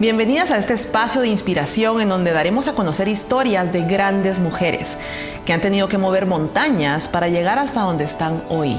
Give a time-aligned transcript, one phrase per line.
[0.00, 4.96] Bienvenidas a este espacio de inspiración en donde daremos a conocer historias de grandes mujeres
[5.44, 8.78] que han tenido que mover montañas para llegar hasta donde están hoy.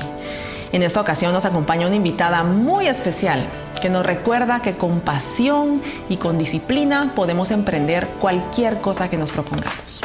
[0.72, 3.46] En esta ocasión nos acompaña una invitada muy especial
[3.84, 5.80] que nos recuerda que con pasión
[6.10, 10.02] y con disciplina podemos emprender cualquier cosa que nos propongamos.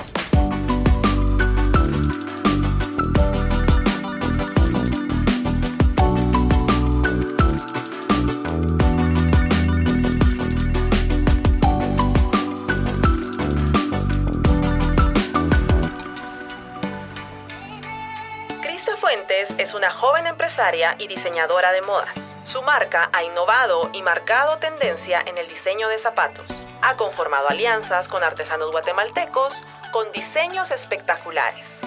[20.99, 22.35] Y diseñadora de modas.
[22.47, 26.47] Su marca ha innovado y marcado tendencia en el diseño de zapatos.
[26.81, 31.83] Ha conformado alianzas con artesanos guatemaltecos con diseños espectaculares.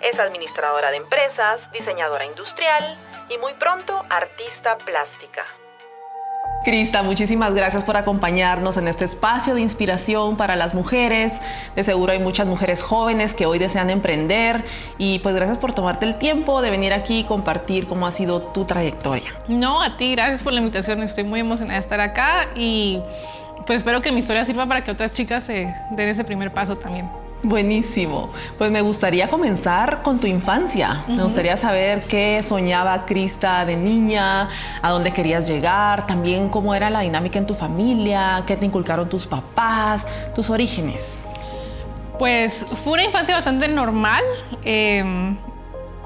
[0.00, 5.44] Es administradora de empresas, diseñadora industrial y muy pronto artista plástica.
[6.66, 11.40] Crista, muchísimas gracias por acompañarnos en este espacio de inspiración para las mujeres.
[11.76, 14.64] De seguro hay muchas mujeres jóvenes que hoy desean emprender
[14.98, 18.42] y pues gracias por tomarte el tiempo de venir aquí y compartir cómo ha sido
[18.42, 19.32] tu trayectoria.
[19.46, 21.04] No, a ti, gracias por la invitación.
[21.04, 23.00] Estoy muy emocionada de estar acá y
[23.64, 26.74] pues espero que mi historia sirva para que otras chicas se den ese primer paso
[26.74, 27.08] también.
[27.42, 28.30] Buenísimo.
[28.58, 31.04] Pues me gustaría comenzar con tu infancia.
[31.06, 34.48] Me gustaría saber qué soñaba Crista de niña,
[34.82, 39.08] a dónde querías llegar, también cómo era la dinámica en tu familia, qué te inculcaron
[39.08, 41.20] tus papás, tus orígenes.
[42.18, 44.24] Pues fue una infancia bastante normal.
[44.64, 45.36] Em,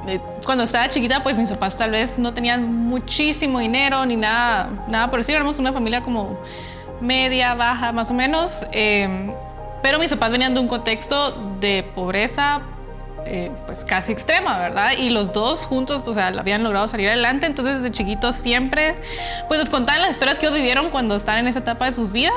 [0.09, 4.69] eh, cuando estaba chiquita, pues mis papás tal vez no tenían muchísimo dinero ni nada,
[4.89, 5.37] nada por decir.
[5.37, 6.37] Éramos una familia como
[7.01, 8.67] media, baja, más o menos.
[8.73, 9.31] Em,
[9.83, 12.63] pero mis papás venían de un contexto de pobreza
[13.27, 14.93] eh, pues casi extrema, ¿verdad?
[14.99, 18.97] Y los dos juntos, o sea, habían logrado salir adelante, entonces desde chiquitos siempre,
[19.49, 22.11] pues nos contaban las historias que ellos vivieron cuando estaban en esa etapa de sus
[22.11, 22.33] vidas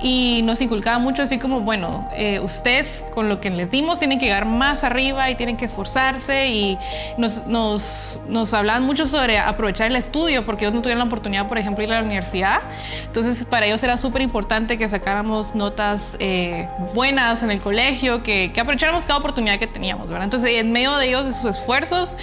[0.00, 4.18] y nos inculcaba mucho así como, bueno, eh, ustedes con lo que les dimos tienen
[4.18, 6.78] que llegar más arriba y tienen que esforzarse y
[7.16, 11.48] nos, nos, nos hablaban mucho sobre aprovechar el estudio porque ellos no tuvieron la oportunidad,
[11.48, 12.60] por ejemplo, ir a la universidad,
[13.06, 18.52] entonces para ellos era súper importante que sacáramos notas eh, buenas en el colegio, que,
[18.52, 20.03] que aprovecháramos cada oportunidad que teníamos.
[20.22, 22.16] Entonces, en medio de ellos, de sus esfuerzos,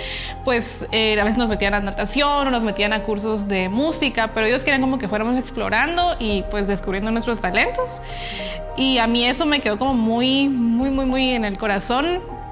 [0.44, 4.32] pues eh, a veces nos metían a natación o nos metían a cursos de música,
[4.34, 8.02] pero ellos querían como que fuéramos explorando y pues descubriendo nuestros talentos.
[8.78, 12.06] Y a mí eso me quedó como muy, muy, muy, muy en el corazón.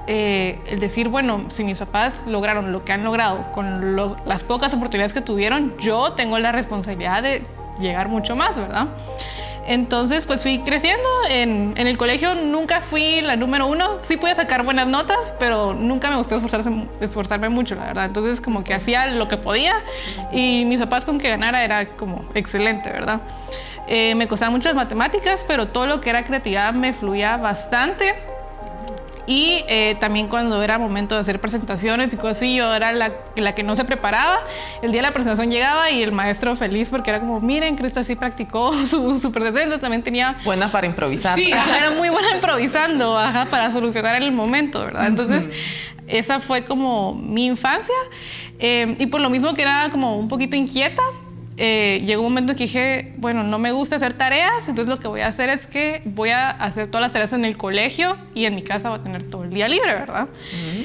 [0.06, 4.74] Eh, el decir, bueno, si mis papás lograron lo que han logrado con las pocas
[4.74, 7.44] oportunidades que tuvieron, yo tengo la responsabilidad de
[7.78, 8.88] llegar mucho más, ¿verdad?
[9.66, 11.08] Entonces, pues fui creciendo.
[11.28, 13.98] En, el colegio nunca fui la número uno.
[14.00, 16.40] Sí pude sacar buenas notas, pero nunca me gustó
[17.00, 18.06] esforzarme mucho, la verdad.
[18.06, 19.74] Entonces, como que hacía lo que podía
[20.32, 23.20] y mis papás con que ganara era como excelente, ¿verdad?
[23.86, 28.29] Eh, me costaban mucho las matemáticas, pero todo lo que era creatividad me fluía bastante.
[29.30, 33.12] Y eh, también cuando era momento de hacer presentaciones y cosas así, yo era la,
[33.36, 34.40] la, que no se preparaba.
[34.82, 38.00] El día de la presentación llegaba y el maestro feliz porque era como, miren, Cristo
[38.00, 39.80] así practicó su, su presentación.
[39.80, 40.36] También tenía...
[40.44, 41.38] Buena para improvisar.
[41.38, 45.06] Sí, era muy buena improvisando, ajá, para solucionar el momento, ¿verdad?
[45.06, 45.48] Entonces,
[46.08, 47.94] esa fue como mi infancia.
[48.58, 51.02] Eh, y por lo mismo que era como un poquito inquieta,
[51.62, 54.98] eh, llegó un momento en que dije, bueno, no me gusta hacer tareas, entonces lo
[54.98, 58.16] que voy a hacer es que voy a hacer todas las tareas en el colegio
[58.34, 60.28] y en mi casa voy a tener todo el día libre, ¿verdad?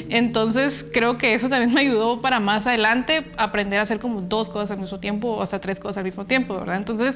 [0.10, 4.50] Entonces creo que eso también me ayudó para más adelante aprender a hacer como dos
[4.50, 6.76] cosas al mismo tiempo o hasta tres cosas al mismo tiempo, ¿verdad?
[6.76, 7.16] Entonces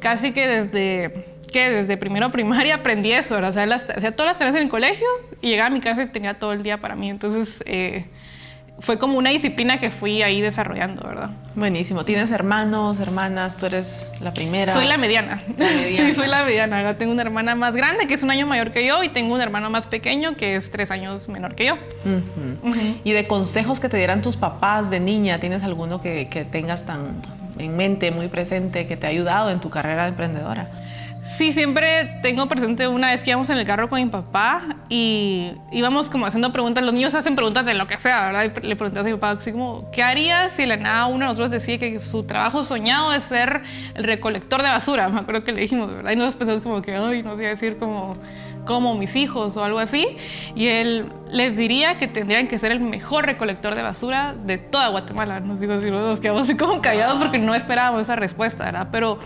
[0.00, 3.50] casi que desde que desde primero primaria aprendí eso, ¿verdad?
[3.50, 5.06] O sea, hacía todas las tareas en el colegio
[5.40, 7.08] y llegaba a mi casa y tenía todo el día para mí.
[7.08, 8.06] Entonces, eh,
[8.78, 11.30] fue como una disciplina que fui ahí desarrollando, ¿verdad?
[11.54, 12.04] Buenísimo.
[12.04, 13.56] ¿Tienes hermanos, hermanas?
[13.56, 14.74] ¿Tú eres la primera?
[14.74, 15.42] Soy la mediana.
[15.58, 16.96] sí, soy la mediana.
[16.98, 19.40] Tengo una hermana más grande que es un año mayor que yo y tengo un
[19.40, 21.78] hermano más pequeño que es tres años menor que yo.
[23.02, 26.84] ¿Y de consejos que te dieran tus papás de niña, tienes alguno que, que tengas
[26.84, 27.22] tan
[27.58, 30.68] en mente, muy presente, que te ha ayudado en tu carrera de emprendedora?
[31.26, 35.50] Sí, siempre tengo presente una vez que íbamos en el carro con mi papá y
[35.72, 36.84] íbamos como haciendo preguntas.
[36.84, 38.52] Los niños hacen preguntas de lo que sea, ¿verdad?
[38.62, 41.24] Y le pregunté a mi papá, así como, ¿qué harías si la nada uno de
[41.24, 43.62] nosotros decía que su trabajo soñado es ser
[43.94, 45.08] el recolector de basura?
[45.08, 46.12] Me acuerdo que le dijimos, ¿verdad?
[46.12, 48.16] Y nosotros pensamos como que, ay, no sé decir como,
[48.64, 50.16] como mis hijos o algo así.
[50.54, 54.88] Y él les diría que tendrían que ser el mejor recolector de basura de toda
[54.88, 55.40] Guatemala.
[55.40, 58.88] Nos digo, si nos quedamos así como callados porque no esperábamos esa respuesta, ¿verdad?
[58.92, 59.18] Pero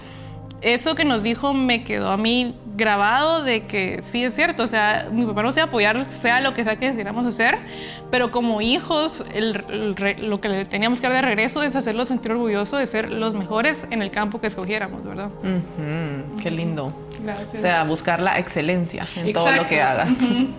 [0.63, 4.67] eso que nos dijo me quedó a mí grabado de que sí es cierto, o
[4.67, 7.59] sea, mi papá nos iba a apoyar, sea lo que sea que decidiéramos hacer,
[8.11, 12.79] pero como hijos, lo que le teníamos que dar de regreso es hacerlo sentir orgulloso
[12.79, 15.31] de ser los mejores en el campo que escogiéramos, ¿verdad?
[16.43, 16.93] Qué lindo.
[17.55, 20.09] O sea, buscar la excelencia en todo lo que hagas.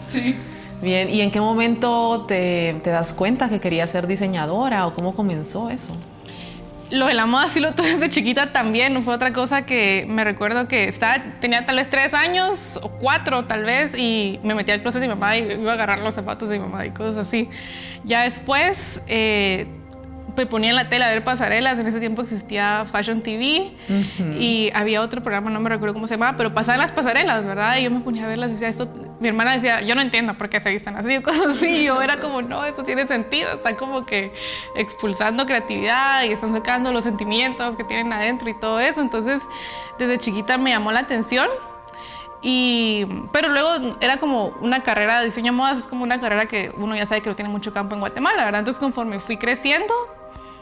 [0.09, 0.35] Sí.
[0.81, 5.13] Bien, ¿y en qué momento te, te das cuenta que querías ser diseñadora o cómo
[5.13, 5.91] comenzó eso?
[6.91, 9.03] Lo de la moda sí lo tuve desde chiquita también.
[9.03, 13.45] Fue otra cosa que me recuerdo que estaba, tenía tal vez tres años o cuatro
[13.45, 16.13] tal vez y me metí al closet de mi mamá y iba a agarrar los
[16.13, 17.49] zapatos de mi mamá y cosas así.
[18.03, 19.67] Ya después eh,
[20.35, 21.79] me ponía en la tela a ver pasarelas.
[21.79, 23.71] En ese tiempo existía Fashion TV
[24.39, 27.77] y había otro programa, no me recuerdo cómo se llamaba, pero pasaban las pasarelas, ¿verdad?
[27.77, 28.87] Y yo me ponía a verlas y decía, esto,
[29.19, 31.67] mi hermana decía, yo no entiendo por qué se visten así o cosas así.
[31.67, 33.49] Y yo era como, no, esto tiene sentido.
[33.53, 34.31] Están como que
[34.75, 39.01] expulsando creatividad y están sacando los sentimientos que tienen adentro y todo eso.
[39.01, 39.41] Entonces,
[39.99, 41.47] desde chiquita me llamó la atención.
[42.43, 46.47] Y, pero luego era como una carrera de diseño de modas, es como una carrera
[46.47, 48.59] que uno ya sabe que no tiene mucho campo en Guatemala, ¿verdad?
[48.59, 49.93] Entonces conforme fui creciendo,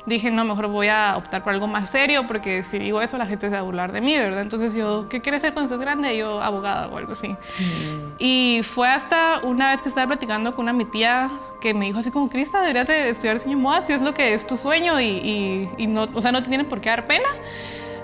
[0.09, 3.25] dije, no, mejor voy a optar por algo más serio, porque si digo eso la
[3.25, 4.41] gente se va a burlar de mí, ¿verdad?
[4.41, 6.17] Entonces yo, ¿qué quieres ser cuando seas grande?
[6.17, 7.29] Yo, abogada o algo así.
[7.29, 8.15] Mm.
[8.17, 11.29] Y fue hasta una vez que estaba platicando con una mi tía
[11.61, 14.13] que me dijo así como, Crista, deberías de estudiar diseño de moda si es lo
[14.13, 17.05] que es tu sueño y, y, no, o sea, no te tienen por qué dar
[17.05, 17.29] pena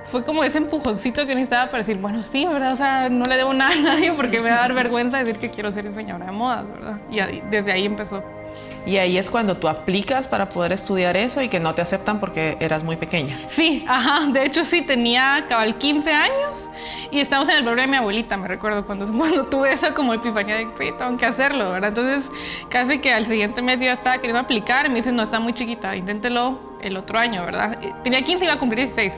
[0.06, 2.74] fue como ese empujoncito que necesitaba para decir, bueno, sí, ¿verdad?
[2.74, 5.40] O sea, no le debo nada a nadie porque me va a dar vergüenza decir
[5.40, 7.00] que quiero ser diseñadora de modas, ¿verdad?
[7.10, 8.24] Y desde ahí empezó.
[8.85, 12.19] Y ahí es cuando tú aplicas para poder estudiar eso y que no te aceptan
[12.19, 13.37] porque eras muy pequeña.
[13.47, 14.27] Sí, ajá.
[14.27, 16.55] De hecho, sí, tenía cabal 15 años
[17.11, 20.13] y estábamos en el programa de mi abuelita, me recuerdo, cuando, cuando tuve esa como
[20.13, 21.89] epifanía de que tengo que hacerlo, ¿verdad?
[21.89, 22.29] Entonces,
[22.69, 25.53] casi que al siguiente mes yo estaba queriendo aplicar y me dicen, no, está muy
[25.53, 27.79] chiquita, inténtelo el otro año, ¿verdad?
[28.03, 29.13] Tenía 15 y iba a cumplir 16.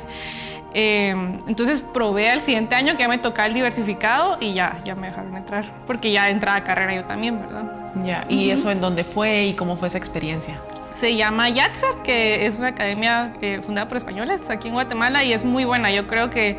[0.73, 4.95] Eh, entonces probé al siguiente año que ya me tocaba el diversificado y ya, ya
[4.95, 7.86] me dejaron entrar, porque ya entraba a carrera yo también, ¿verdad?
[8.03, 10.59] Ya, ¿y eso en dónde fue y cómo fue esa experiencia?
[10.99, 15.31] Se llama Yatza, que es una academia eh, fundada por españoles aquí en Guatemala y
[15.31, 15.91] es muy buena.
[15.91, 16.57] Yo creo que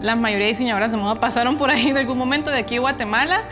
[0.00, 2.80] la mayoría de diseñadoras de moda pasaron por ahí en algún momento de aquí a
[2.80, 3.42] Guatemala.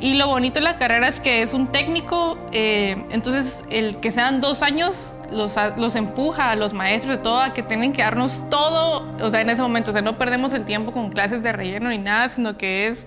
[0.00, 4.10] Y lo bonito de la carrera es que es un técnico, eh, entonces el que
[4.10, 8.02] sean dos años los, los, empuja a los maestros de todo a que tienen que
[8.02, 11.44] darnos todo, o sea, en ese momento, o sea, no perdemos el tiempo con clases
[11.44, 12.98] de relleno ni nada, sino que es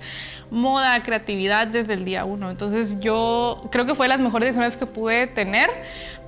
[0.52, 2.50] moda, creatividad desde el día uno.
[2.50, 5.70] Entonces yo creo que fue las mejores decisiones que pude tener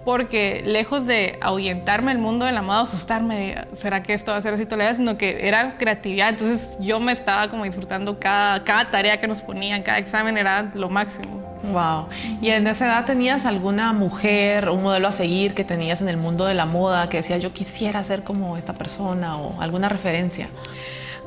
[0.08, 4.42] porque lejos de ahuyentarme el mundo de la moda, asustarme, ¿será que esto va a
[4.42, 4.96] ser así todavía?
[4.96, 6.30] Sino que era creatividad.
[6.30, 10.72] Entonces yo me estaba como disfrutando cada, cada tarea que nos ponían, cada examen era
[10.74, 11.44] lo máximo.
[11.74, 12.08] Wow.
[12.42, 16.16] ¿Y en esa edad tenías alguna mujer, un modelo a seguir que tenías en el
[16.16, 20.48] mundo de la moda que decía yo quisiera ser como esta persona o alguna referencia?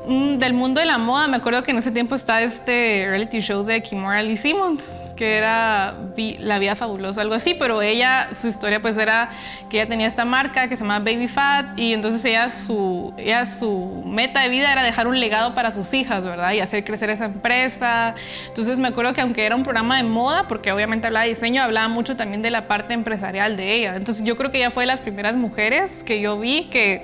[0.07, 3.39] Mm, del mundo de la moda, me acuerdo que en ese tiempo está este reality
[3.39, 5.93] show de Kimora Lee Simmons, que era
[6.39, 9.29] La Vida Fabulosa, algo así, pero ella, su historia pues era
[9.69, 13.45] que ella tenía esta marca que se llama Baby Fat y entonces ella su, ella,
[13.45, 16.53] su meta de vida era dejar un legado para sus hijas, ¿verdad?
[16.53, 18.15] Y hacer crecer esa empresa.
[18.47, 21.61] Entonces me acuerdo que aunque era un programa de moda, porque obviamente hablaba de diseño,
[21.61, 23.95] hablaba mucho también de la parte empresarial de ella.
[23.95, 27.03] Entonces yo creo que ella fue de las primeras mujeres que yo vi que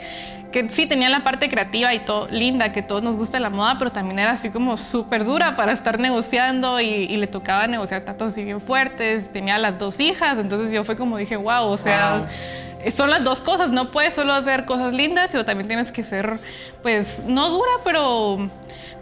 [0.52, 3.78] que sí tenía la parte creativa y todo linda, que todos nos gusta la moda,
[3.78, 8.30] pero también era así como súper dura para estar negociando y, le tocaba negociar tratos
[8.30, 9.32] así bien fuertes.
[9.32, 12.28] Tenía las dos hijas, entonces yo fue como dije, wow, o sea,
[12.96, 16.40] son las dos cosas, no puedes solo hacer cosas lindas, sino también tienes que ser,
[16.82, 18.50] pues, no dura, pero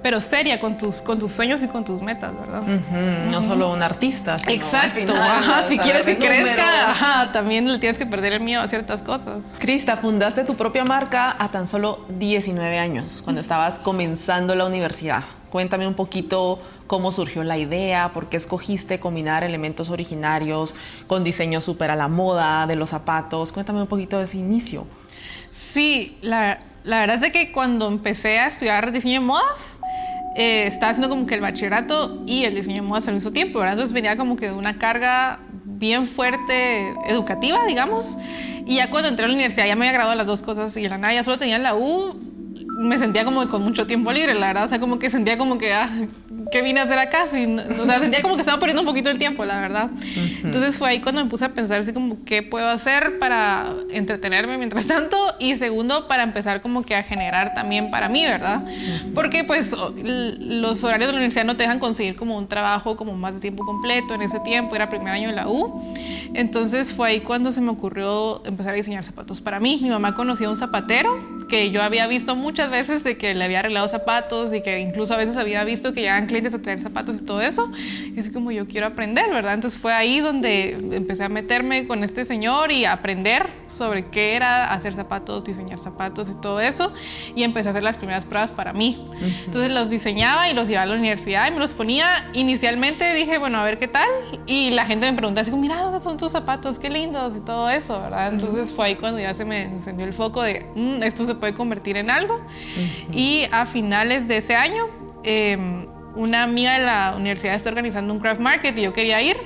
[0.05, 2.61] pero seria con tus, con tus sueños y con tus metas, ¿verdad?
[2.61, 4.37] No solo un artista.
[4.37, 5.15] Sino Exacto.
[5.15, 9.01] ajá, si quieres que crezca, ajá, también le tienes que perder el miedo a ciertas
[9.01, 9.39] cosas.
[9.57, 15.23] Crista, fundaste tu propia marca a tan solo 19 años, cuando estabas comenzando la universidad.
[15.49, 20.75] Cuéntame un poquito cómo surgió la idea, por qué escogiste combinar elementos originarios
[21.07, 23.51] con diseño súper a la moda de los zapatos.
[23.51, 24.85] Cuéntame un poquito de ese inicio.
[25.73, 29.79] Sí, la, la verdad es que cuando empecé a estudiar diseño de modas,
[30.35, 33.59] eh, estaba haciendo como que el bachillerato y el diseño de modas al mismo tiempo,
[33.59, 33.73] ¿verdad?
[33.73, 38.17] Entonces venía como que de una carga bien fuerte educativa, digamos.
[38.65, 40.87] Y ya cuando entré a la universidad ya me había graduado las dos cosas y
[40.87, 42.19] la nada ya solo tenía la U,
[42.79, 44.65] me sentía como con mucho tiempo libre, la verdad.
[44.65, 45.89] O sea, como que sentía como que, ah,
[46.51, 47.25] ¿qué vine a hacer acá?
[47.25, 49.89] o sea, sentía como que estaba perdiendo un poquito el tiempo, la verdad.
[50.43, 54.57] Entonces fue ahí cuando me puse a pensar así como, ¿qué puedo hacer para entretenerme
[54.57, 55.17] mientras tanto?
[55.39, 58.63] Y segundo, para empezar como que a generar también para mí, ¿verdad?
[59.13, 63.13] Porque pues los horarios de la universidad no te dejan conseguir como un trabajo como
[63.13, 64.13] más de tiempo completo.
[64.13, 65.93] En ese tiempo era primer año de la U.
[66.33, 69.79] Entonces fue ahí cuando se me ocurrió empezar a diseñar zapatos para mí.
[69.81, 73.43] Mi mamá conocía a un zapatero que yo había visto muchas veces de que le
[73.43, 77.17] había arreglado zapatos y que incluso a veces había visto que clientes a traer zapatos
[77.17, 77.71] y todo eso.
[78.15, 79.53] Y es como yo quiero aprender, ¿verdad?
[79.53, 84.35] Entonces fue ahí donde empecé a meterme con este señor y a aprender sobre qué
[84.35, 86.93] era hacer zapatos, diseñar zapatos y todo eso.
[87.35, 89.07] Y empecé a hacer las primeras pruebas para mí.
[89.45, 92.29] Entonces los diseñaba y los llevaba a la universidad y me los ponía.
[92.33, 94.09] Inicialmente dije, bueno, a ver qué tal.
[94.45, 96.79] Y la gente me preguntaba así como, mira, ¿dónde son tus zapatos?
[96.79, 98.29] Qué lindos y todo eso, ¿verdad?
[98.29, 101.53] Entonces fue ahí cuando ya se me encendió el foco de, mm, esto se puede
[101.53, 102.41] convertir en algo.
[103.11, 104.87] Y a finales de ese año...
[105.23, 109.37] Em, una amiga de la universidad está organizando un craft market y yo quería ir.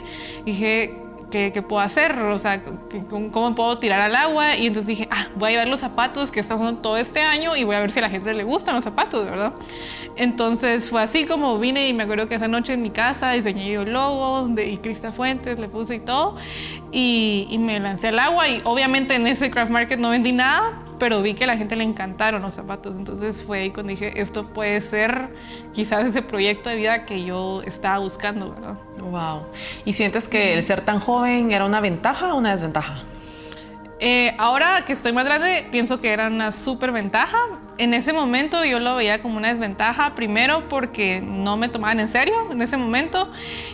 [0.46, 1.00] dije,
[1.30, 2.18] ¿qué, puedo hacer?
[2.18, 2.62] O sea,
[3.10, 4.58] ¿cómo puedo tirar al agua?
[4.58, 7.56] Y entonces dije, ah, voy a llevar los zapatos que están usando todo este año
[7.56, 9.54] y voy a ver si a la gente le gustan los zapatos, ¿verdad?
[10.16, 13.72] Entonces fue así como vine y me acuerdo que esa noche en mi casa diseñé
[13.72, 16.36] yo el logo de y Crista Fuentes, le puse y todo.
[16.92, 20.74] Y, y me lancé al agua y obviamente en ese craft market no vendí nada,
[21.00, 22.98] pero vi que a la gente le encantaron los zapatos.
[22.98, 25.29] Entonces fue ahí cuando dije, esto puede ser
[25.74, 28.77] quizás ese proyecto de vida que yo estaba buscando, ¿verdad?
[29.00, 29.48] Wow.
[29.86, 32.98] ¿Y sientes que el ser tan joven era una ventaja o una desventaja?
[34.01, 37.38] Eh, ahora que estoy más grande, pienso que era una súper ventaja.
[37.77, 42.08] En ese momento yo lo veía como una desventaja, primero porque no me tomaban en
[42.08, 43.29] serio en ese momento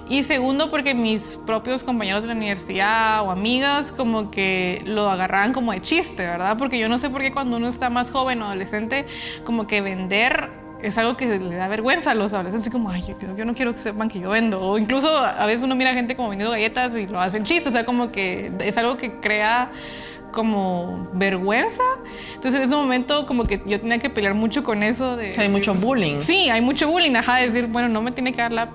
[0.10, 5.54] y segundo porque mis propios compañeros de la universidad o amigas como que lo agarraban
[5.54, 6.58] como de chiste, ¿verdad?
[6.58, 9.06] Porque yo no sé por qué cuando uno está más joven o adolescente,
[9.44, 10.50] como que vender
[10.82, 13.74] es algo que le da vergüenza a los adolescentes, como, ay, yo, yo, no quiero
[13.74, 14.62] que sepan que yo vendo.
[14.62, 17.72] O incluso a veces uno mira gente como vendiendo galletas y lo hacen chiste, o
[17.72, 19.72] sea, como que es algo que crea
[20.36, 21.82] como vergüenza.
[22.36, 25.34] Entonces en ese momento como que yo tenía que pelear mucho con eso de...
[25.36, 26.22] Hay mucho bullying.
[26.22, 28.70] Sí, hay mucho bullying, ajá, de decir, bueno, no me tiene que dar la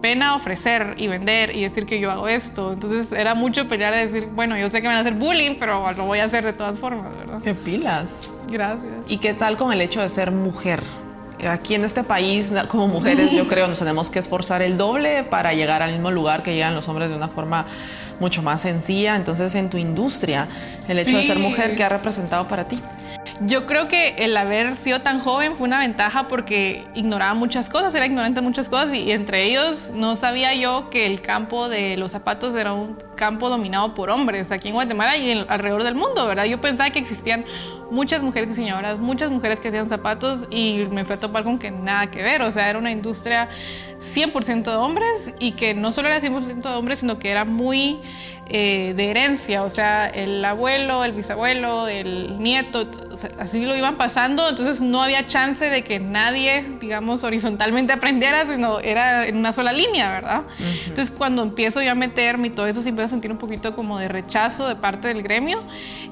[0.00, 2.72] pena ofrecer y vender y decir que yo hago esto.
[2.72, 5.92] Entonces era mucho pelear de decir, bueno, yo sé que van a hacer bullying, pero
[5.92, 7.40] lo voy a hacer de todas formas, ¿verdad?
[7.42, 8.30] Qué pilas.
[8.48, 8.92] Gracias.
[9.08, 10.82] ¿Y qué tal con el hecho de ser mujer?
[11.48, 15.52] Aquí en este país, como mujeres, yo creo, nos tenemos que esforzar el doble para
[15.52, 17.66] llegar al mismo lugar que llegan los hombres de una forma
[18.20, 19.16] mucho más sencilla.
[19.16, 20.48] Entonces, en tu industria,
[20.88, 22.80] el hecho de ser mujer, ¿qué ha representado para ti?
[23.42, 27.94] Yo creo que el haber sido tan joven fue una ventaja porque ignoraba muchas cosas,
[27.94, 31.98] era ignorante de muchas cosas y, entre ellos no sabía yo que el campo de
[31.98, 36.26] los zapatos era un campo dominado por hombres aquí en Guatemala y alrededor del mundo,
[36.26, 36.44] ¿verdad?
[36.46, 37.44] Yo pensaba que existían
[37.90, 41.70] muchas mujeres diseñadoras, muchas mujeres que hacían zapatos y me fui a topar con que
[41.70, 43.50] nada que ver, o sea, era una industria
[44.00, 48.00] 100% de hombres y que no solo era 100% de hombres, sino que era muy
[48.48, 52.88] eh, de herencia, o sea, el abuelo, el bisabuelo, el nieto,
[53.38, 58.80] así lo iban pasando, entonces no había chance de que nadie, digamos, horizontalmente aprendiera, sino
[58.80, 60.42] era en una sola línea, ¿verdad?
[60.86, 63.74] Entonces cuando empiezo yo a meterme y todo eso, sí empiezo a sentir un poquito
[63.74, 65.62] como de rechazo de parte del gremio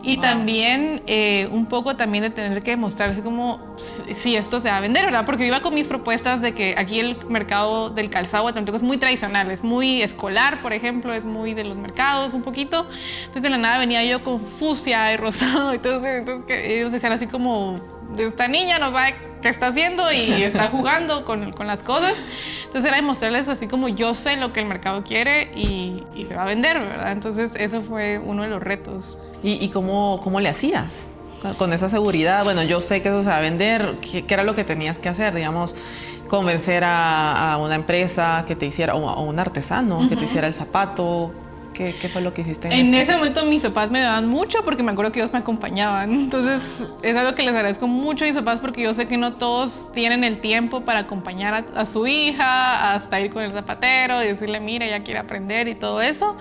[0.03, 4.79] y también eh, un poco también de tener que demostrarse como si esto se va
[4.79, 5.25] a vender, ¿verdad?
[5.27, 8.83] Porque yo iba con mis propuestas de que aquí el mercado del calzado tampoco es
[8.83, 12.87] muy tradicional, es muy escolar, por ejemplo, es muy de los mercados un poquito.
[13.21, 15.73] Entonces de la nada venía yo con fucsia y rosado.
[15.73, 17.81] Entonces, entonces que ellos decían así como,
[18.19, 22.15] esta niña no sabe qué está haciendo y está jugando con, con, las cosas.
[22.65, 26.35] Entonces era demostrarles así como yo sé lo que el mercado quiere y, y se
[26.35, 27.13] va a vender, ¿verdad?
[27.13, 29.19] Entonces eso fue uno de los retos.
[29.43, 31.09] ¿Y, y cómo, cómo le hacías?
[31.59, 34.45] Con esa seguridad, bueno, yo sé que eso se va a vender, ¿qué, qué era
[34.45, 35.35] lo que tenías que hacer?
[35.35, 35.77] Digamos,
[36.27, 40.09] convencer a, a, una empresa que te hiciera, o a un artesano uh -huh.
[40.09, 41.33] que te hiciera el zapato,
[41.75, 42.69] ¿Qué, ¿Qué, fue lo que hiciste?
[42.69, 45.33] En, en este ese momento mis papás me daban mucho porque me acuerdo que ellos
[45.33, 46.11] me acompañaban.
[46.13, 46.63] Entonces
[47.03, 49.93] es algo que les agradezco mucho a mis papás porque yo sé que no todos
[49.93, 54.29] tienen el tiempo para acompañar a, a su hija, hasta ir con el zapatero y
[54.29, 56.37] decirle, mira, ella quiere aprender y todo eso.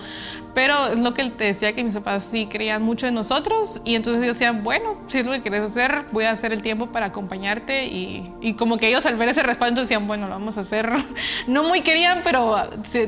[0.54, 3.96] Pero es lo que te decía que mis papás sí creían mucho en nosotros y
[3.96, 6.86] entonces ellos decían, bueno, si es lo que quieres hacer, voy a hacer el tiempo
[6.86, 10.56] para acompañarte y, y como que ellos al ver ese respaldo decían, bueno, lo vamos
[10.56, 10.90] a hacer.
[11.46, 12.56] No muy querían, pero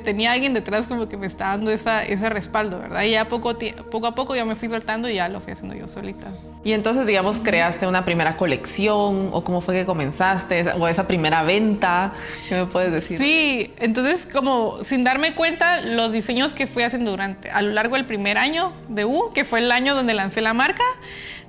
[0.05, 3.03] tenía alguien detrás como que me está dando esa, ese respaldo, ¿verdad?
[3.03, 3.57] Y ya poco,
[3.91, 6.29] poco a poco yo me fui soltando y ya lo fui haciendo yo solita.
[6.65, 11.45] Y entonces, digamos, creaste una primera colección o cómo fue que comenzaste o esa primera
[11.45, 12.13] venta,
[12.49, 13.19] ¿qué me puedes decir?
[13.19, 17.97] Sí, entonces como sin darme cuenta los diseños que fui haciendo durante a lo largo
[17.97, 20.85] del primer año de U, que fue el año donde lancé la marca,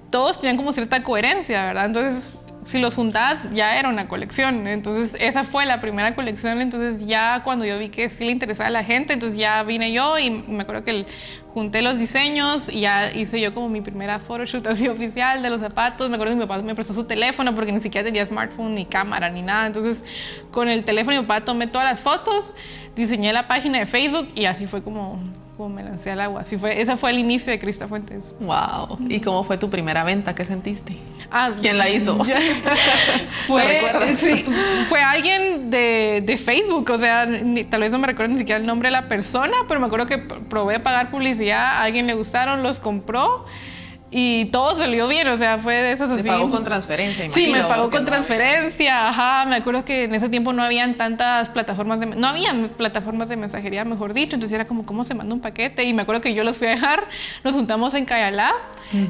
[0.10, 1.86] todos tenían como cierta coherencia, ¿verdad?
[1.86, 4.68] Entonces si los juntabas ya era una colección.
[4.68, 6.62] Entonces esa fue la primera colección.
[6.62, 9.92] Entonces ya cuando yo vi que sí le interesaba a la gente, entonces ya vine
[9.92, 11.08] yo y me acuerdo que el,
[11.54, 15.62] junté los diseños y ya hice yo como mi primera photoshoot así oficial de los
[15.62, 16.10] zapatos.
[16.10, 18.86] Me acuerdo que mi papá me prestó su teléfono porque ni siquiera tenía smartphone ni
[18.86, 19.68] cámara ni nada.
[19.68, 20.04] Entonces
[20.52, 22.56] con el teléfono mi papá tomé todas las fotos,
[22.96, 25.20] diseñé la página de Facebook y así fue como
[25.58, 26.42] como me lancé al agua.
[26.42, 28.36] Así fue, ese fue el inicio de Crista Fuentes.
[28.40, 29.00] Wow.
[29.10, 30.36] ¿Y cómo fue tu primera venta?
[30.36, 30.96] ¿Qué sentiste?
[31.32, 32.24] Ah, ¿Quién la hizo?
[33.48, 33.82] fue,
[34.20, 34.46] sí,
[34.88, 37.28] fue alguien de, de, Facebook, o sea,
[37.70, 40.06] tal vez no me recuerdo ni siquiera el nombre de la persona, pero me acuerdo
[40.06, 43.46] que probé pagar publicidad, a alguien le gustaron, los compró
[44.10, 46.24] y todo salió bien, o sea, fue de esas así.
[46.24, 49.46] ¿Te pagó con transferencia, imagino, Sí, me pagó con transferencia, ajá.
[49.46, 52.06] Me acuerdo que en ese tiempo no habían tantas plataformas de...
[52.06, 54.36] No habían plataformas de mensajería, mejor dicho.
[54.36, 55.84] Entonces era como, ¿cómo se manda un paquete?
[55.84, 57.04] Y me acuerdo que yo los fui a dejar,
[57.44, 58.54] nos juntamos en Cayalá,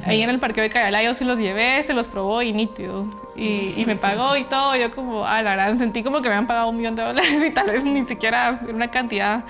[0.06, 3.28] ahí en el parqueo de Cayalá, yo sí los llevé, se los probó y nítido.
[3.36, 4.76] Y, y, me pagó y todo.
[4.76, 7.38] Yo como, ah, la verdad, sentí como que me habían pagado un millón de dólares
[7.48, 9.44] y tal vez ni siquiera una cantidad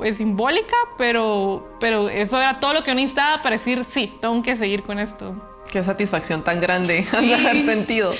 [0.00, 4.42] pues simbólica, pero, pero eso era todo lo que yo necesitaba para decir, sí, tengo
[4.42, 5.34] que seguir con esto.
[5.70, 7.34] Qué satisfacción tan grande sí.
[7.34, 8.14] haber sentido.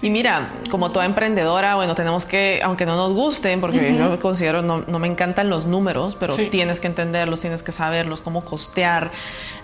[0.00, 4.18] Y mira, como toda emprendedora, bueno, tenemos que, aunque no nos gusten, porque yo me
[4.18, 6.50] considero, no, no, me encantan los números, pero sí.
[6.50, 9.10] tienes que entenderlos, tienes que saberlos, cómo costear,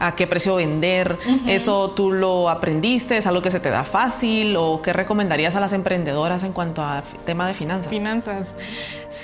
[0.00, 1.18] a qué precio vender.
[1.24, 1.50] Uh -huh.
[1.50, 3.16] ¿Eso tú lo aprendiste?
[3.16, 4.56] ¿Es algo que se te da fácil?
[4.56, 7.90] ¿O qué recomendarías a las emprendedoras en cuanto a tema de finanzas?
[7.90, 8.48] Finanzas.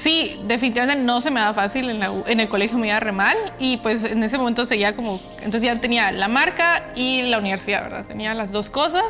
[0.02, 1.88] Sí, definitivamente no se me da fácil.
[1.90, 5.62] En el colegio me iba re mal y pues en ese momento seguía como, entonces
[5.62, 8.06] ya tenía la marca y la universidad, ¿verdad?
[8.06, 9.04] Tenía las dos cosas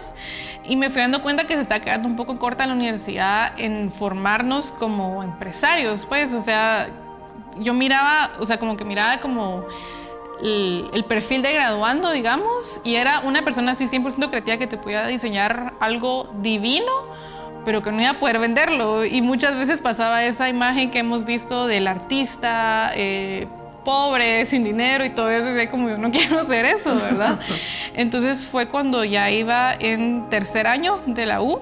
[0.64, 3.90] y me fui dando cuenta que se está quedando un poco corta la universidad en
[3.90, 6.88] formarnos como empresarios, pues, o sea,
[7.58, 9.64] yo miraba, o sea, como que miraba como
[10.40, 14.76] el, el, perfil de graduando, digamos, y era una persona así 100% creativa que te
[14.76, 16.92] podía diseñar algo divino,
[17.66, 19.04] pero que no iba a poder venderlo.
[19.04, 22.92] Y muchas veces pasaba esa imagen que hemos visto del artista.
[22.94, 23.48] Eh,
[23.84, 27.38] pobre, sin dinero y todo eso, y como yo no quiero hacer eso, ¿verdad?
[27.94, 31.60] Entonces fue cuando ya iba en tercer año de la U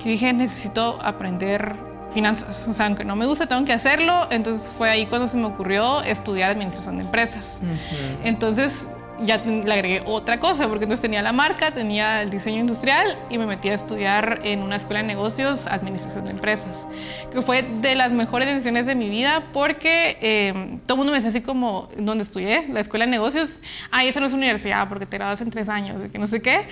[0.00, 1.74] que dije, necesito aprender
[2.14, 5.36] finanzas, o sea, aunque no me gusta, tengo que hacerlo, entonces fue ahí cuando se
[5.36, 7.58] me ocurrió estudiar administración de empresas.
[7.60, 8.16] Uh -huh.
[8.24, 8.86] Entonces
[9.22, 13.38] ya le agregué otra cosa, porque entonces tenía la marca, tenía el diseño industrial y
[13.38, 16.86] me metí a estudiar en una escuela de negocios, administración de empresas,
[17.30, 21.18] que fue de las mejores decisiones de mi vida porque eh, todo el mundo me
[21.18, 23.60] decía así como, donde estudié, la escuela de negocios,
[23.90, 26.66] ah, esa no es universidad porque te graduas en tres años, que no sé qué.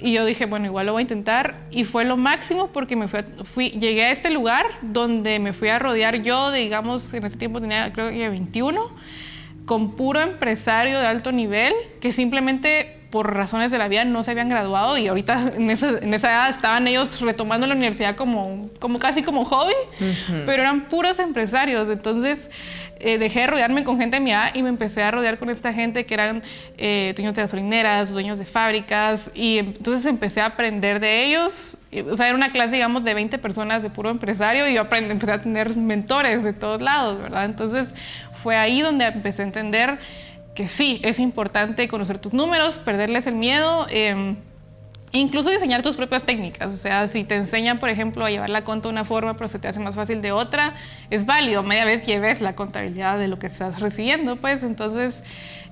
[0.00, 3.08] Y yo dije, bueno, igual lo voy a intentar y fue lo máximo porque me
[3.08, 7.12] fui, a, fui llegué a este lugar donde me fui a rodear yo, de, digamos,
[7.14, 8.90] en ese tiempo tenía creo que 21
[9.66, 14.30] con puro empresario de alto nivel que simplemente por razones de la vida no se
[14.30, 18.70] habían graduado y ahorita en esa, en esa edad estaban ellos retomando la universidad como,
[18.78, 20.42] como casi como hobby, uh -huh.
[20.46, 21.88] pero eran puros empresarios.
[21.90, 22.48] Entonces
[22.98, 25.50] eh, dejé de rodearme con gente de mi edad y me empecé a rodear con
[25.50, 26.42] esta gente que eran
[26.78, 31.76] eh, dueños de gasolineras, dueños de fábricas y entonces empecé a aprender de ellos.
[32.10, 35.10] O sea, era una clase, digamos, de 20 personas de puro empresario y yo aprendí,
[35.10, 37.44] empecé a tener mentores de todos lados, ¿verdad?
[37.44, 37.88] Entonces
[38.46, 39.98] fue ahí donde empecé a entender
[40.54, 43.88] que sí, es importante conocer tus números, perderles el miedo.
[43.90, 44.36] Eh,
[45.10, 48.62] Incluso diseñar tus propias técnicas, o sea, si te enseñan, por ejemplo, a llevar la
[48.62, 50.74] cuenta de una forma, pero se te hace más fácil de otra,
[51.10, 51.64] es válido.
[51.64, 54.62] Media vez lleves la contabilidad de lo que estás recibiendo, pues.
[54.62, 55.24] Entonces,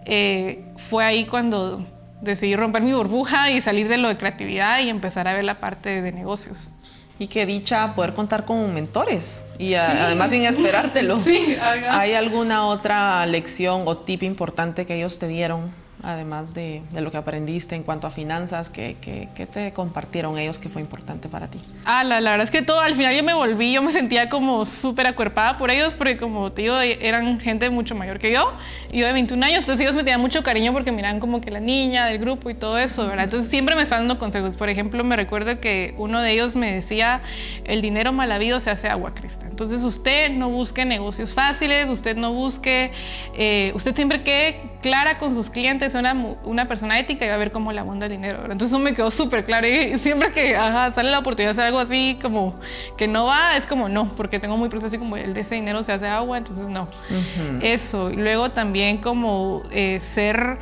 [0.05, 1.87] eh, fue ahí cuando
[2.23, 5.61] decidí romper mi burbuja y salir de lo de creatividad y empezar a ver la
[5.61, 6.71] parte de negocios.
[7.19, 9.75] Y qué dicha poder contar con mentores y sí.
[9.75, 11.19] a, además sin esperártelo.
[11.25, 11.57] Sí,
[11.91, 15.84] ¿Hay alguna otra lección o tip importante que ellos te dieron?
[16.05, 20.39] Además de, de, lo que aprendiste en cuanto a finanzas, ¿qué, qué, qué te compartieron
[20.39, 21.61] ellos que fue importante para ti?
[21.85, 24.29] Ah, la, la, verdad es que todo, al final yo me volví, yo me sentía
[24.29, 28.53] como súper acuerpada por ellos, porque como te digo, eran gente mucho mayor que yo,
[28.93, 31.61] yo de 21 años, entonces ellos me tenían mucho cariño porque miran como que la
[31.61, 33.25] niña del grupo y todo eso, ¿verdad?
[33.25, 34.57] Entonces siempre me están dando consejos.
[34.57, 37.23] Por ejemplo, me recuerdo que uno de ellos me decía,
[37.65, 39.47] el dinero mal habido se hace agua, Crista.
[39.47, 42.93] Entonces usted no busque negocios fáciles, usted no busque,
[43.37, 47.39] eh, usted siempre quede clara con sus clientes, una, una persona ética y va a
[47.39, 48.41] ver cómo le abunda el dinero.
[48.43, 51.65] Entonces eso me quedó súper claro y siempre que ajá, sale la oportunidad de hacer
[51.67, 52.55] algo así como
[52.97, 55.55] que no va, es como no, porque tengo muy proceso así como el de ese
[55.57, 56.83] dinero se hace agua, entonces no.
[56.83, 57.59] Uh -huh.
[57.63, 58.11] Eso.
[58.11, 60.59] Y luego también como eh, ser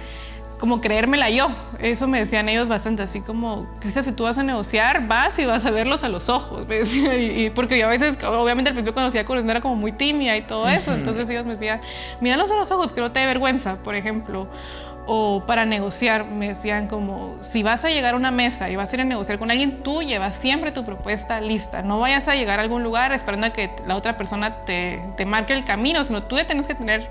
[0.62, 1.48] como creérmela yo.
[1.80, 5.44] Eso me decían ellos bastante, así como, Cristian, si tú vas a negociar, vas y
[5.44, 6.68] vas a verlos a los ojos.
[6.68, 9.60] Me decían, y, y, porque yo a veces, obviamente al principio cuando hacía con era
[9.60, 10.98] como muy tímida y todo eso, uh -huh.
[10.98, 11.80] entonces ellos me decían,
[12.20, 14.46] míralos a los ojos, que no te dé vergüenza, por ejemplo.
[15.06, 18.92] O para negociar, me decían como, si vas a llegar a una mesa y vas
[18.92, 21.82] a ir a negociar con alguien, tú llevas siempre tu propuesta lista.
[21.82, 25.24] No vayas a llegar a algún lugar esperando a que la otra persona te, te
[25.24, 27.10] marque el camino, sino tú ya tienes que tener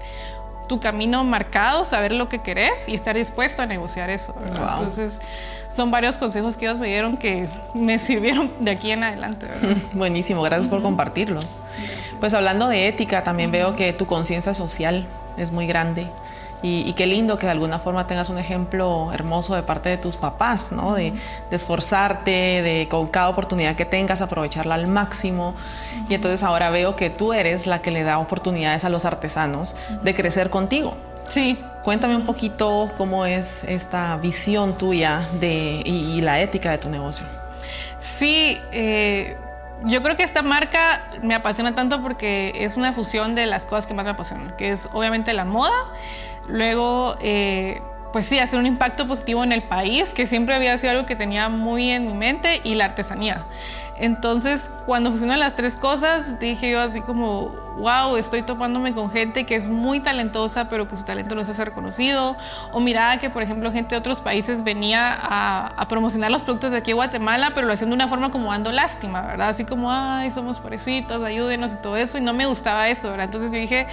[0.72, 4.32] tu camino marcado, saber lo que querés y estar dispuesto a negociar eso.
[4.32, 4.80] Wow.
[4.80, 5.20] Entonces,
[5.68, 9.48] son varios consejos que ellos me dieron que me sirvieron de aquí en adelante.
[9.96, 11.58] Buenísimo, gracias por compartirlos.
[12.22, 16.08] Pues hablando de ética, también veo que tu conciencia social es muy grande
[16.64, 20.16] Y, qué lindo que de alguna forma tengas un ejemplo hermoso de parte de tus
[20.16, 20.94] papás, ¿no?
[20.94, 21.14] De,
[21.50, 25.56] esforzarte, de con cada oportunidad que tengas aprovecharla al máximo.
[26.08, 29.76] Y entonces ahora veo que tú eres la que le da oportunidades a los artesanos
[30.04, 30.96] de crecer contigo.
[31.30, 31.58] Sí.
[31.84, 37.26] Cuéntame un poquito cómo es esta visión tuya de, y, la ética de tu negocio.
[38.20, 39.36] Sí, eh,
[39.86, 43.88] yo creo que esta marca me apasiona tanto porque es una fusión de las cosas
[43.88, 45.74] que más me apasionan, que es obviamente la moda,
[46.48, 47.82] luego, eh,
[48.14, 51.16] pues sí, hacer un impacto positivo en el país, que siempre había sido algo que
[51.16, 53.46] tenía muy en mi mente, y la artesanía.
[54.02, 59.46] Entonces, cuando fusionan las tres cosas, dije yo así como, wow, estoy topándome con gente
[59.46, 62.36] que es muy talentosa, pero que su talento no se hace reconocido.
[62.72, 66.78] O miraba que, por ejemplo, gente de otros países venía a, promocionar los productos de
[66.78, 69.50] aquí a Guatemala, pero lo hacían de una forma como dando lástima, ¿verdad?
[69.50, 72.18] Así como, ay, somos pobrecitos, ayúdenos y todo eso.
[72.18, 73.26] Y no me gustaba eso, ¿verdad?
[73.26, 73.88] Entonces yo dije,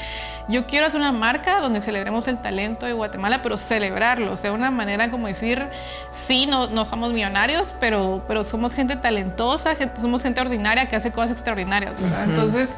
[0.48, 4.32] yo quiero hacer una marca donde celebremos el talento de Guatemala, pero celebrarlo.
[4.32, 5.68] O sea, una manera como decir,
[6.10, 11.10] sí, no, no somos millonarios, pero, pero somos gente talentosa, somos gente ordinaria que hace
[11.10, 12.24] cosas extraordinarias, ¿verdad?
[12.24, 12.68] Entonces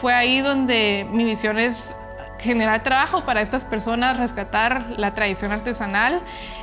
[0.00, 1.76] fue ahí donde mi visión es
[2.38, 6.22] generar trabajo para estas personas, rescatar la tradición artesanal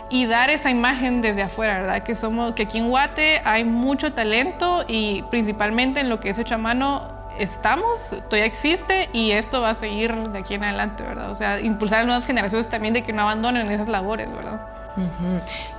[0.10, 2.04] y dar esa imagen desde afuera, ¿verdad?
[2.04, 6.38] Que somos, que aquí en Guate hay mucho talento y principalmente en lo que es
[6.38, 11.04] hecho a mano estamos, todavía existe y esto va a seguir de aquí en adelante,
[11.04, 11.32] ¿verdad?
[11.32, 14.68] O sea, impulsar a nuevas generaciones también de que no abandonen esas labores, ¿verdad?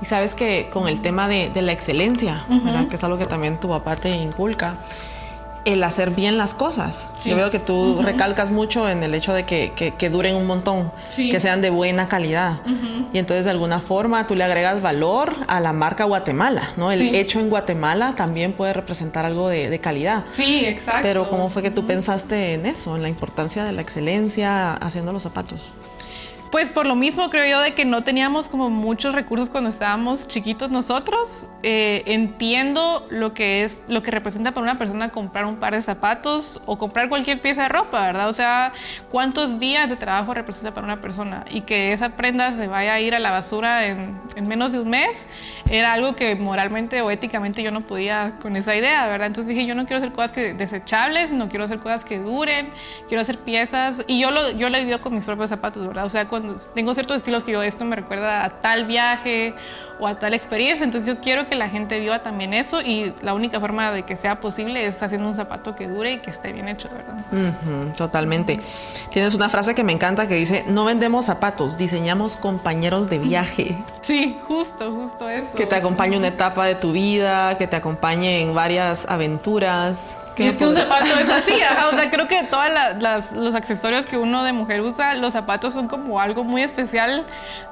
[0.00, 2.44] Y sabes que con el tema de, la excelencia,
[2.88, 4.76] que es algo que también tu papá te inculca,
[5.64, 7.10] el hacer bien las cosas.
[7.24, 10.90] Yo veo que tú recalcas mucho en el hecho de que, que, duren un montón,
[11.16, 12.60] que sean de buena calidad.
[13.12, 16.92] Y entonces de alguna forma tú le agregas valor a la marca Guatemala, ¿no?
[16.92, 20.24] El hecho en Guatemala también puede representar algo de, de, calidad.
[20.32, 21.00] Sí, exacto.
[21.02, 25.12] Pero ¿cómo fue que tú pensaste en eso, en la importancia de la excelencia haciendo
[25.12, 25.72] los zapatos?
[26.54, 30.28] Pues por lo mismo creo yo de que no teníamos como muchos recursos cuando estábamos
[30.28, 31.48] chiquitos nosotros.
[31.64, 35.82] Eh, entiendo lo que es, lo que representa para una persona comprar un par de
[35.82, 38.28] zapatos o comprar cualquier pieza de ropa, ¿verdad?
[38.28, 38.72] O sea,
[39.10, 43.00] cuántos días de trabajo representa para una persona y que esa prenda se vaya a
[43.00, 45.26] ir a la basura en, en menos de un mes
[45.70, 49.26] era algo que moralmente o éticamente yo no podía con esa idea, ¿verdad?
[49.26, 52.70] Entonces dije, yo no quiero hacer cosas que, desechables, no quiero hacer cosas que duren,
[53.08, 56.04] quiero hacer piezas y yo lo, yo lo he vivido con mis propios zapatos, ¿verdad?
[56.04, 56.28] O sea,
[56.74, 59.54] tengo ciertos estilos yo, esto me recuerda a tal viaje
[60.04, 63.32] o a tal experiencia, entonces yo quiero que la gente viva también eso y la
[63.32, 66.52] única forma de que sea posible es haciendo un zapato que dure y que esté
[66.52, 67.94] bien hecho, ¿verdad?
[67.96, 68.60] totalmente.
[69.10, 73.76] Tienes una frase que me encanta que dice, no vendemos zapatos, diseñamos compañeros de viaje.
[74.04, 75.56] Sí, justo, justo eso.
[75.56, 80.22] Que te acompañe una etapa de tu vida, que te acompañe en varias aventuras.
[80.36, 81.54] Que es que un zapato es así,
[81.90, 82.66] o sea, creo que todos
[83.32, 87.24] los accesorios que uno de mujer usa, los zapatos son como algo muy especial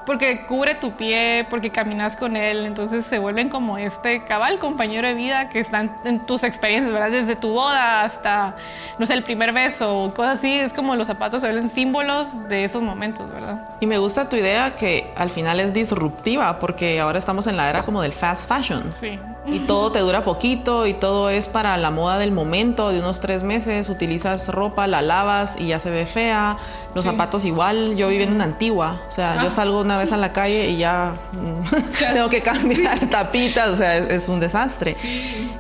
[0.06, 5.08] porque cubre tu pie, porque caminas con él, entonces se vuelven como este cabal compañero
[5.08, 7.10] de vida que están en tus experiencias, ¿verdad?
[7.10, 8.54] Desde tu boda hasta,
[8.96, 12.64] no sé, el primer beso, cosas así, es como los zapatos se vuelven símbolos de
[12.64, 13.70] esos momentos, ¿verdad?
[13.80, 17.68] Y me gusta tu idea que al final es disruptiva, porque ahora estamos en la
[17.68, 18.92] era como del fast fashion.
[18.92, 19.18] Sí.
[19.44, 23.18] Y todo te dura poquito y todo es para la moda del momento, de unos
[23.18, 26.58] tres meses, utilizas ropa, la lavas y ya se ve fea,
[26.94, 29.50] los zapatos igual, yo viví en una antigua, o sea, yo ah.
[29.50, 31.16] salgo una vez a la calle y ya
[32.12, 34.96] tengo que cambiar tapitas, o sea, es, un desastre.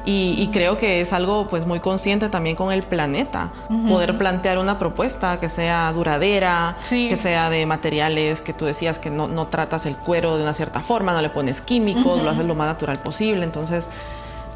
[0.04, 3.52] Y, creo que es algo pues muy consciente también con el planeta,
[3.88, 9.10] poder plantear una propuesta que sea duradera, que sea de materiales que tú decías que
[9.10, 12.44] no, no, tratas el cuero de una cierta forma, no le pones químicos, lo haces
[12.44, 13.71] lo más natural posible, entonces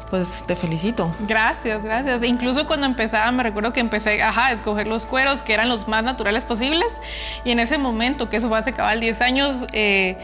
[0.09, 1.13] pues te felicito.
[1.21, 2.23] Gracias, gracias.
[2.23, 5.87] Incluso cuando empezaba, me recuerdo que empecé ajá, a escoger los cueros que eran los
[5.87, 6.87] más naturales posibles.
[7.43, 10.17] Y en ese momento, que eso fue hace cabal 10 años, eh,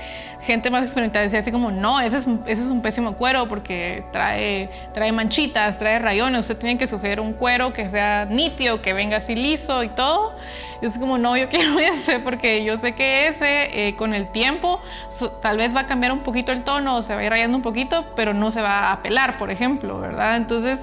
[0.44, 5.12] gente más experimentada decía así como, no, ese es, un pésimo cuero porque trae, trae
[5.12, 6.42] manchitas, trae rayones.
[6.42, 10.36] Usted tiene que escoger un cuero que sea nítido, que venga así liso y todo.
[10.82, 14.32] Yo soy como, no, yo quiero ese porque yo sé que ese eh, con el
[14.32, 14.82] tiempo
[15.42, 17.64] tal vez va a cambiar un poquito el tono, se va a ir rayando un
[17.64, 20.36] poquito, pero no se va a pelar, por ejemplo, ¿verdad?
[20.36, 20.80] Entonces,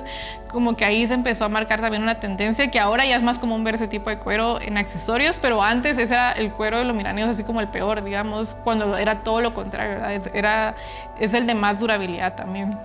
[0.50, 3.38] como que ahí se empezó a marcar también una tendencia que ahora ya es más
[3.38, 6.84] común ver ese tipo de cuero en accesorios, pero antes ese era el cuero de
[6.84, 10.30] los miraneos así como el peor, digamos, cuando era todo lo contrario, ¿verdad?
[10.34, 10.74] Era,
[11.18, 12.76] es el de más durabilidad también.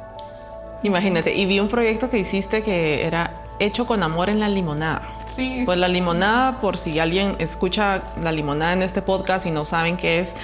[0.83, 5.01] Imagínate, y vi un proyecto que hiciste que era hecho con amor en la limonada.
[5.35, 5.63] Sí.
[5.65, 9.97] Pues la limonada, por si alguien escucha la limonada en este podcast y no saben
[9.97, 10.37] qué es,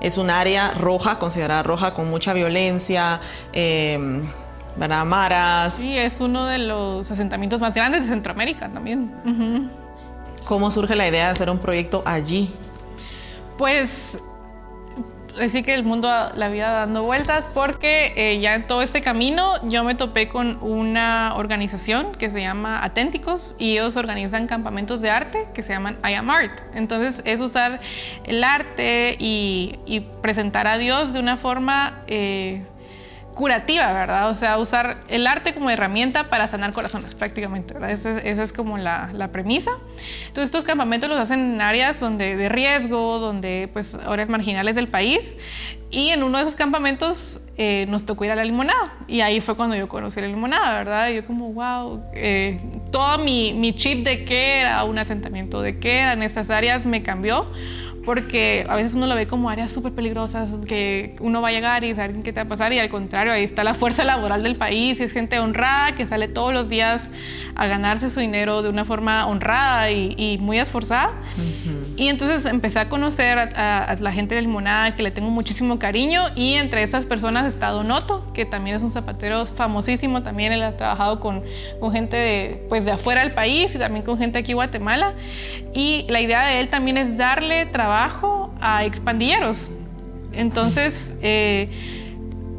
[0.00, 3.20] es un área roja, considerada roja, con mucha violencia.
[3.52, 4.22] Eh,
[4.78, 5.04] ¿verdad?
[5.04, 5.74] Maras.
[5.74, 9.70] Sí, es uno de los asentamientos más grandes de Centroamérica también.
[10.46, 12.50] ¿Cómo surge la idea de hacer un proyecto allí?
[13.56, 14.18] Pues
[15.38, 19.54] decir que el mundo la vida dando vueltas porque eh, ya en todo este camino
[19.68, 25.10] yo me topé con una organización que se llama Aténticos y ellos organizan campamentos de
[25.10, 26.60] arte que se llaman I Am Art.
[26.74, 27.80] Entonces es usar
[28.24, 32.02] el arte y, presentar a Dios de una forma...
[32.06, 32.62] Eh,
[33.38, 34.30] curativa, ¿verdad?
[34.30, 37.92] O sea, usar el arte como herramienta para sanar corazones, prácticamente, ¿verdad?
[37.92, 39.70] Esa, es como la, premisa.
[40.26, 44.88] Entonces, estos campamentos los hacen en áreas donde, de riesgo, donde, pues, áreas marginales del
[44.88, 45.22] país.
[45.90, 48.92] Y en uno de esos campamentos eh, nos tocó ir a la limonada.
[49.06, 51.08] Y ahí fue cuando yo conocí la limonada, ¿verdad?
[51.10, 55.78] Y yo como, wow, eh, todo mi, mi chip de qué era un asentamiento, de
[55.78, 57.46] qué eran esas áreas me cambió
[58.08, 61.84] porque a veces uno lo ve como áreas súper peligrosas, que uno va a llegar
[61.84, 64.42] y saber qué te va a pasar, y al contrario, ahí está la fuerza laboral
[64.42, 67.10] del país, y es gente honrada que sale todos los días
[67.54, 71.10] a ganarse su dinero de una forma honrada y, muy esforzada.
[71.96, 76.22] Y entonces empecé a conocer a, la gente de Limonada, que le tengo muchísimo cariño,
[76.34, 80.78] y entre esas personas está Donoto, que también es un zapatero famosísimo, también él ha
[80.78, 81.42] trabajado con,
[81.78, 85.12] con gente de, pues de afuera del país y también con gente aquí en Guatemala.
[85.74, 87.97] Y la idea de él también es darle trabajo
[88.60, 89.70] a expandilleros.
[90.32, 91.70] Entonces, eh,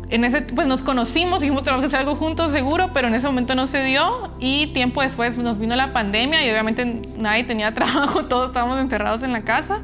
[0.10, 3.28] en ese, pues nos conocimos, dijimos tenemos que hacer algo juntos seguro, pero en ese
[3.28, 6.86] momento no se dio y tiempo después nos vino la pandemia y obviamente
[7.18, 9.82] nadie tenía trabajo, todos estábamos encerrados en la casa.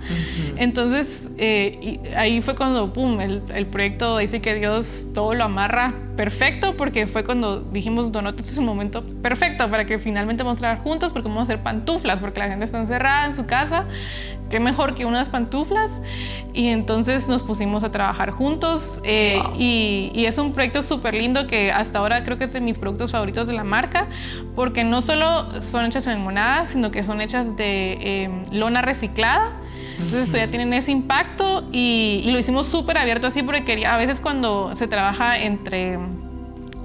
[0.57, 5.93] Entonces eh, ahí fue cuando, pum, el, el, proyecto dice que Dios todo lo amarra
[6.15, 10.57] perfecto porque fue cuando dijimos, Donoto, este es un momento perfecto para que finalmente vamos
[10.57, 13.45] a trabajar juntos porque vamos a hacer pantuflas porque la gente está encerrada en su
[13.45, 13.85] casa.
[14.49, 15.91] Qué mejor que unas pantuflas.
[16.53, 21.73] Y entonces nos pusimos a trabajar juntos eh, y, es un proyecto súper lindo que
[21.73, 24.07] hasta ahora creo que es de mis productos favoritos de la marca
[24.55, 29.57] porque no solo son hechas en monada, sino que son hechas de em, lona reciclada.
[29.97, 33.93] Entonces esto ya tienen ese impacto y, y lo hicimos súper abierto así porque quería,
[33.93, 35.99] a veces cuando se trabaja entre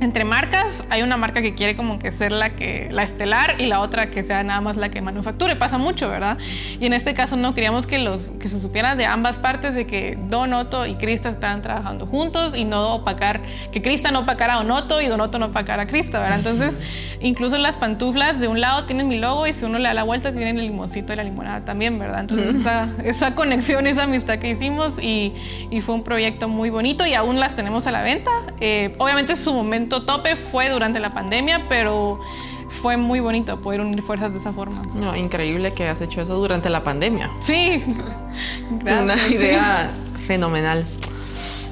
[0.01, 3.67] entre marcas hay una marca que quiere como que ser la que la estelar y
[3.67, 5.57] la otra que sea nada más la que manufacture.
[5.57, 6.39] Pasa mucho verdad
[6.81, 9.87] y en este caso no queríamos que los que se supiera de ambas partes de
[9.87, 14.57] que Donoto y Crista estaban trabajando juntos y no opacar que Crista no opacara a
[14.59, 16.75] Donoto y Donoto no opacara a Crista verdad entonces
[17.21, 20.05] incluso las pantuflas de un lado tienen mi logo y si uno le da la
[20.05, 24.39] vuelta tienen el limoncito y la limonada también verdad entonces esa, esa, conexión esa amistad
[24.39, 25.35] que hicimos y,
[25.71, 28.31] y, fue un proyecto muy bonito y aún las tenemos a la venta
[28.61, 32.21] eh, obviamente su momento tope fue durante la pandemia, pero
[32.69, 34.83] fue muy bonito poder unir fuerzas de esa forma.
[34.95, 37.31] No, increíble que has hecho eso durante la pandemia.
[37.41, 37.83] Sí.
[38.71, 39.91] Una idea
[40.27, 40.85] fenomenal.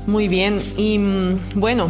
[0.07, 0.61] Muy bien.
[0.77, 1.89] Y mm, bueno,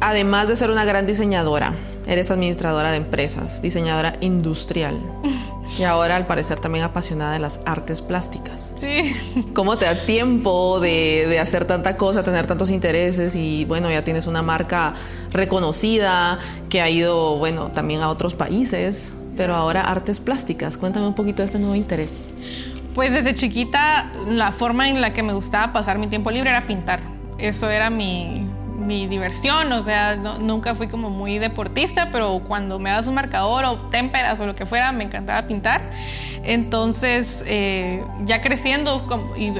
[0.00, 1.74] además de ser una gran diseñadora,
[2.10, 5.00] eres administradora de empresas, diseñadora industrial.
[5.78, 8.74] Y ahora al parecer también apasionada de las artes plásticas.
[8.76, 9.14] Sí.
[9.54, 14.26] ¿Cómo te da tiempo de, hacer tanta cosa, tener tantos intereses y bueno, ya tienes
[14.26, 14.94] una marca
[15.30, 20.76] reconocida que ha ido, bueno, también a otros países, pero ahora artes plásticas.
[20.76, 22.20] Cuéntame un poquito de este nuevo interés.
[22.92, 26.66] Pues desde chiquita la forma en la que me gustaba pasar mi tiempo libre era
[26.66, 27.00] pintar.
[27.38, 28.49] Eso era mi,
[28.90, 33.64] mi diversión, o sea, nunca fui como muy deportista, pero cuando me das un marcador
[33.64, 35.92] o témperas o lo que fuera, me encantaba pintar.
[36.42, 39.52] Entonces, eh, ya creciendo y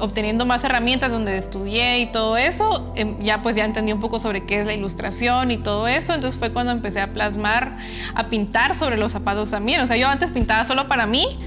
[0.00, 4.20] obteniendo más herramientas donde estudié y todo eso, em, ya pues ya entendí un poco
[4.20, 7.78] sobre qué es la ilustración y todo eso, entonces fue cuando empecé a plasmar,
[8.14, 11.38] a pintar sobre los zapatos también, o sea, yo antes pintaba solo para mí,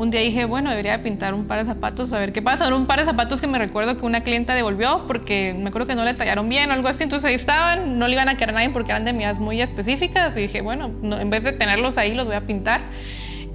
[0.00, 2.74] un día dije, bueno, debería pintar un par de zapatos, a ver qué pasa.
[2.74, 5.94] Un par de zapatos que me recuerdo que una clienta devolvió porque me acuerdo que
[5.94, 7.02] no le tallaron bien o algo así.
[7.02, 9.60] Entonces ahí estaban, no le iban a quedar a nadie porque eran de medidas muy
[9.60, 10.34] específicas.
[10.38, 12.80] Y dije, bueno, en vez de tenerlos ahí, los voy a pintar.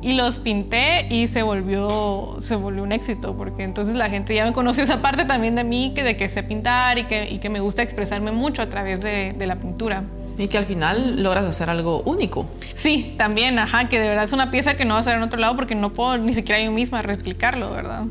[0.06, 4.46] Y los pinté y se volvió, se volvió un éxito porque entonces la gente ya
[4.46, 7.39] me conoció esa parte también de mí, que de que sé pintar y que, y
[7.39, 10.04] que me gusta expresarme mucho a través de, de la pintura.
[10.38, 12.46] Y que al final logras hacer algo único.
[12.76, 15.24] Sí, también, ajá, que de verdad es una pieza que no va a ser en
[15.24, 18.04] otro lado porque no puedo ni siquiera yo misma replicarlo, ¿verdad?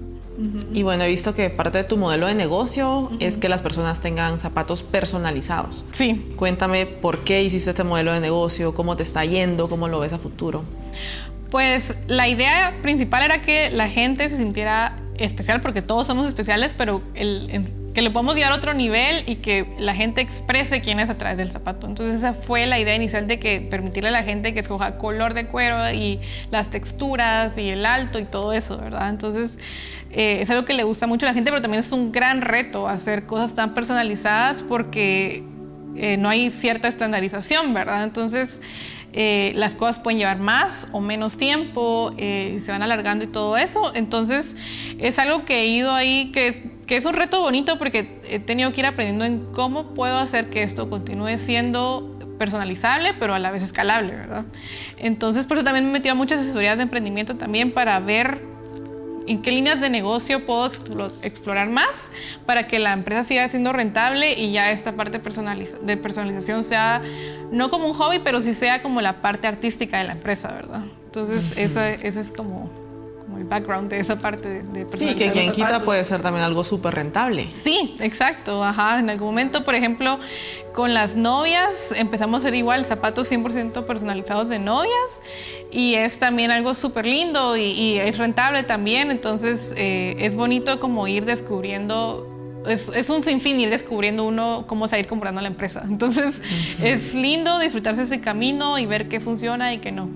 [0.72, 4.00] Y bueno, he visto que parte de tu modelo de negocio es que las personas
[4.00, 5.86] tengan zapatos personalizados.
[5.92, 6.32] Sí.
[6.34, 10.12] Cuéntame por qué hiciste este modelo de negocio, cómo te está yendo, cómo lo ves
[10.12, 10.64] a futuro.
[11.54, 16.74] Pues la idea principal era que la gente se sintiera especial, porque todos somos especiales,
[16.76, 17.48] pero el,
[17.94, 21.16] que le podamos llevar a otro nivel y que la gente exprese quién es a
[21.16, 21.86] través del zapato.
[21.86, 25.32] Entonces esa fue la idea inicial de que permitirle a la gente que escoja color
[25.32, 26.18] de cuero y
[26.50, 29.08] las texturas y el alto y todo eso, ¿verdad?
[29.10, 29.52] Entonces
[30.10, 32.40] eh, es algo que le gusta mucho a la gente, pero también es un gran
[32.40, 35.44] reto hacer cosas tan personalizadas porque
[35.94, 38.02] eh, no hay cierta estandarización, ¿verdad?
[38.02, 38.60] Entonces
[39.16, 43.56] eh, las cosas pueden llevar más o menos tiempo, eh, se van alargando y todo
[43.56, 43.94] eso.
[43.94, 44.56] Entonces
[44.98, 48.72] es algo que he ido ahí, que, que es un reto bonito porque he tenido
[48.72, 53.52] que ir aprendiendo en cómo puedo hacer que esto continúe siendo personalizable, pero a la
[53.52, 54.44] vez escalable, ¿verdad?
[54.98, 58.53] Entonces, por eso también me metido a muchas asesorías de emprendimiento también para ver
[59.26, 60.70] en qué líneas de negocio puedo
[61.22, 62.10] explorar más
[62.46, 65.18] para que la empresa siga siendo rentable y ya esta parte
[65.82, 67.02] de personalización sea
[67.50, 70.84] no como un hobby, pero sí sea como la parte artística de la empresa, ¿verdad?
[71.06, 72.83] Entonces, esa, esa es como
[73.36, 76.64] el background de esa parte de, de Sí, que quien quita puede ser también algo
[76.64, 77.48] súper rentable.
[77.56, 78.98] Sí, exacto, ajá.
[78.98, 80.18] En algún momento, por ejemplo,
[80.74, 84.92] con las novias empezamos a hacer igual zapatos 100% personalizados de novias
[85.70, 91.06] y es también algo súper lindo y, es rentable también, entonces eh, es bonito como
[91.06, 92.30] ir descubriendo
[92.66, 95.82] es, es, un sinfín ir descubriendo uno cómo salir comprando la empresa.
[95.88, 96.40] Entonces,
[96.82, 100.08] es lindo disfrutarse ese camino y ver qué funciona y qué no.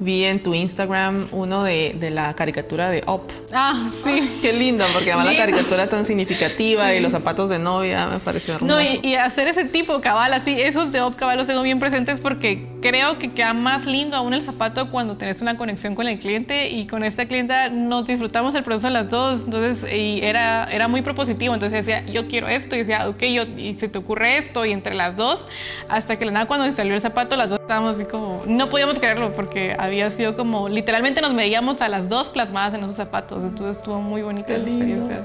[0.00, 3.30] Vi en tu Instagram uno de, de la caricatura de Op.
[3.52, 4.38] Ah, sí.
[4.40, 8.54] Qué lindo, porque además la caricatura tan significativa y los zapatos de novia me pareció
[8.54, 8.74] hermoso.
[8.74, 12.20] No, y, hacer ese tipo cabal, así, esos de Op cabal los tengo bien presentes
[12.20, 16.18] porque creo que queda más lindo aún el zapato cuando tenés una conexión con el
[16.20, 20.88] cliente y con esta clienta nos disfrutamos el proceso las dos, entonces, y era, era
[20.88, 24.38] muy propositivo, entonces decía, yo quiero esto, y decía, ok, yo, y se te ocurre
[24.38, 25.48] esto, y entre las dos,
[25.88, 28.98] hasta que la nada cuando salió el zapato, las dos estábamos así como, no podíamos
[28.98, 33.44] creerlo porque había sido como, literalmente nos veíamos a las dos plasmadas en esos zapatos,
[33.44, 35.22] entonces estuvo muy bonita la experiencia.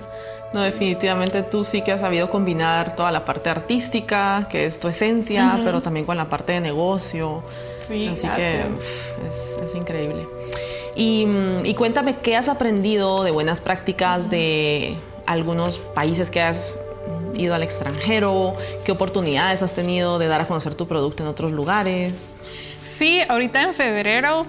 [0.54, 4.90] No, definitivamente tú sí que has sabido combinar toda la parte artística, que es tu
[4.90, 7.42] esencia, pero también con la parte de negocio.
[7.88, 8.60] Sí, Así que
[9.26, 10.28] es, increíble.
[10.96, 16.78] Y, mm, y, cuéntame, ¿qué has aprendido de buenas prácticas de algunos países que has
[17.36, 18.56] ido al extranjero?
[18.86, 22.30] ¿Qué oportunidades has tenido de dar a conocer tu producto en otros lugares?
[22.98, 24.46] Sí, ahorita en febrero,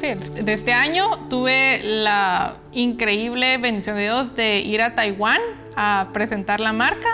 [0.00, 5.40] de este año, tuve la increíble bendición de Dios de ir a Taiwán
[5.74, 7.08] a presentar la marca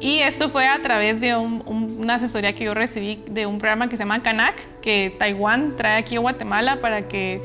[0.00, 3.96] y esto fue a través de una asesoría que yo recibí de un programa que
[3.96, 7.42] se llama Canac que Taiwán trae aquí a Guatemala para que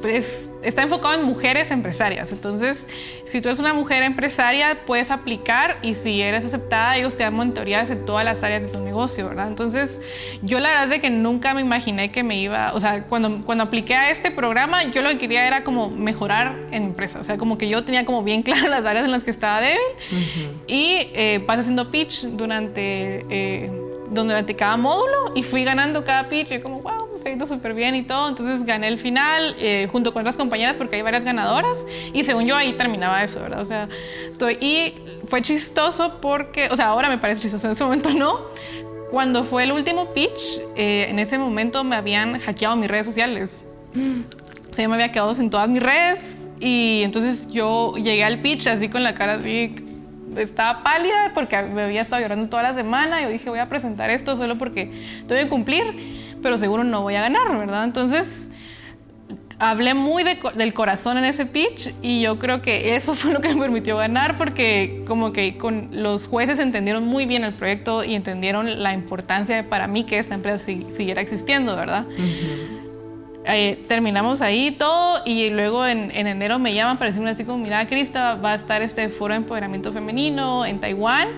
[0.00, 2.32] pues, está enfocado en mujeres empresarias.
[2.32, 2.86] Entonces,
[3.24, 7.34] si tú eres una mujer empresaria, puedes aplicar y si eres aceptada, ellos te dan
[7.34, 9.48] monitorías en todas las áreas de tu negocio, ¿verdad?
[9.48, 10.00] Entonces,
[10.42, 13.64] yo la verdad es que nunca me imaginé que me iba, o sea, cuando, cuando
[13.64, 17.36] apliqué a este programa, yo lo que quería era como mejorar en empresa, o sea,
[17.36, 19.78] como que yo tenía como bien claras las áreas en las que estaba débil
[20.66, 23.24] y eh, pasé haciendo pitch durante...
[23.30, 27.94] Eh, durante cada módulo y fui ganando cada pitch y como, wow, se súper bien
[27.94, 28.28] y todo.
[28.28, 31.78] Entonces gané el final eh, junto con otras compañeras porque hay varias ganadoras
[32.12, 33.60] y según yo ahí terminaba eso, ¿verdad?
[33.60, 33.88] O sea,
[34.60, 34.94] y
[35.26, 38.46] fue chistoso porque, o sea, ahora me parece chistoso, en ese momento no.
[39.10, 43.62] Cuando fue el último pitch, eh, en ese momento me habían hackeado mis redes sociales.
[44.70, 46.20] O sea, yo me había quedado sin todas mis redes
[46.60, 49.74] y entonces yo llegué al pitch así con la cara así
[50.36, 53.22] estaba pálida porque me había estado llorando toda la semana.
[53.22, 54.90] Yo dije, voy a presentar esto solo porque
[55.26, 57.84] tengo que cumplir pero seguro no voy a ganar, ¿verdad?
[57.84, 58.48] Entonces,
[59.58, 63.54] hablé muy del corazón en ese pitch y yo creo que eso fue lo que
[63.54, 68.14] me permitió ganar porque como que con los jueces entendieron muy bien el proyecto y
[68.14, 72.06] entendieron la importancia para mí que esta empresa siguiera existiendo, ¿verdad?
[73.50, 77.86] Eh, terminamos ahí todo y luego en, enero me llaman para decirme así como, mira,
[77.86, 81.28] Crista, va a estar este foro de empoderamiento femenino en Taiwán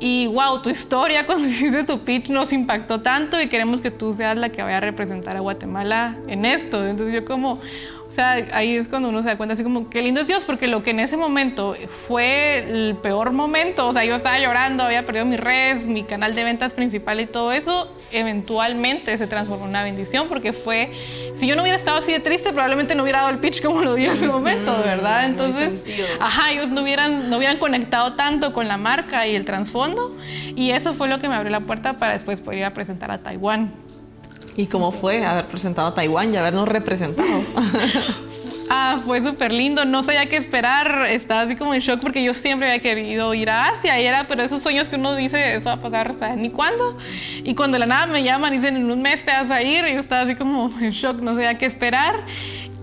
[0.00, 4.12] y wow, tu historia cuando hiciste tu pitch nos impactó tanto y queremos que tú
[4.12, 6.86] seas la que vaya a representar a Guatemala en esto.
[6.86, 7.60] Entonces yo como,
[8.08, 10.42] o sea, ahí es cuando uno se da cuenta así como, qué lindo es Dios,
[10.44, 14.82] porque lo que en ese momento fue el peor momento, o sea, yo estaba llorando,
[14.82, 19.64] había perdido mi red, mi canal de ventas principal y todo eso, eventualmente se transformó
[19.64, 20.90] en una bendición, porque fue,
[21.34, 23.82] si yo no hubiera estado así de triste, probablemente no hubiera dado el pitch como
[23.82, 25.26] lo di en ese momento, ¿verdad?
[25.26, 25.70] Entonces,
[26.18, 30.16] ajá, ellos no hubieran, no hubieran conectado tanto con la marca y el trasfondo,
[30.56, 33.10] y eso fue lo que me abrió la puerta para después poder ir a presentar
[33.10, 33.86] a Taiwán.
[34.58, 37.28] ¿Y cómo fue haber presentado a Taiwán y habernos representado?
[38.70, 42.34] Ah, fue súper lindo, no sabía qué esperar, estaba así como en shock porque yo
[42.34, 45.70] siempre había querido ir a Asia y era, pero esos sueños que uno dice, eso
[45.70, 46.36] va a pasar, ¿sabes?
[46.36, 46.98] Ni cuándo.
[47.44, 49.62] Y cuando de la nada me llaman y dicen, en un mes te vas a
[49.62, 52.26] ir, y yo estaba así como en shock, no sabía qué esperar.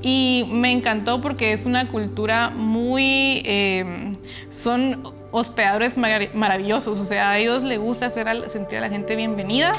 [0.02, 4.12] Y me encantó porque es una cultura muy, eh,
[4.50, 5.04] son
[5.38, 9.74] hospedadores maravillosos, o sea, a ellos les gusta hacer sentir a la gente bienvenida.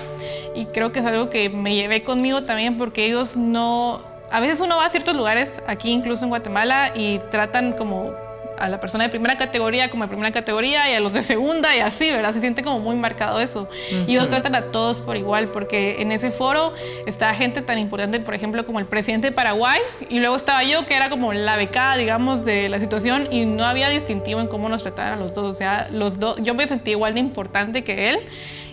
[0.55, 4.61] Y creo que es algo que me llevé conmigo también porque ellos no, a veces
[4.61, 8.13] uno va a ciertos lugares, aquí incluso en Guatemala, y tratan como
[8.59, 11.75] a la persona de primera categoría como de primera categoría y a los de segunda
[11.77, 12.33] y así, ¿verdad?
[12.33, 13.69] Se siente como muy marcado eso.
[14.07, 16.73] Y ellos tratan a todos por igual, porque en ese foro
[17.07, 20.87] está gente tan importante, por ejemplo, como el presidente de Paraguay, y luego estaba yo,
[20.87, 24.69] que era como la becada, digamos, de la situación, y no había distintivo en cómo
[24.69, 25.51] nos trataban a los dos.
[25.51, 28.19] O sea, los dos, yo me sentí igual de importante que él.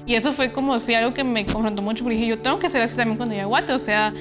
[0.05, 2.69] Y eso fue como si algo que me confrontó mucho, porque dije, yo tengo que
[2.69, 3.71] ser así también cuando llegue a Guate.
[3.71, 4.13] O sea,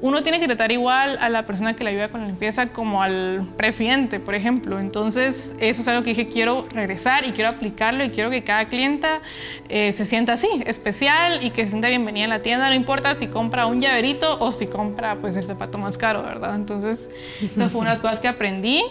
[0.00, 3.02] uno tiene que tratar igual a la persona que le ayuda con la limpieza como
[3.02, 4.78] al presidente, por ejemplo.
[4.78, 8.68] Entonces, eso es algo que dije, quiero regresar y quiero aplicarlo y quiero que cada
[8.68, 9.20] clienta
[9.68, 13.14] eh, se sienta así, especial y que se sienta bienvenida en la tienda, no importa
[13.14, 16.54] si compra un llaverito o si compra pues el zapato más caro, ¿verdad?
[16.54, 17.10] Entonces,
[17.42, 18.82] esa fue una de las cosas que aprendí.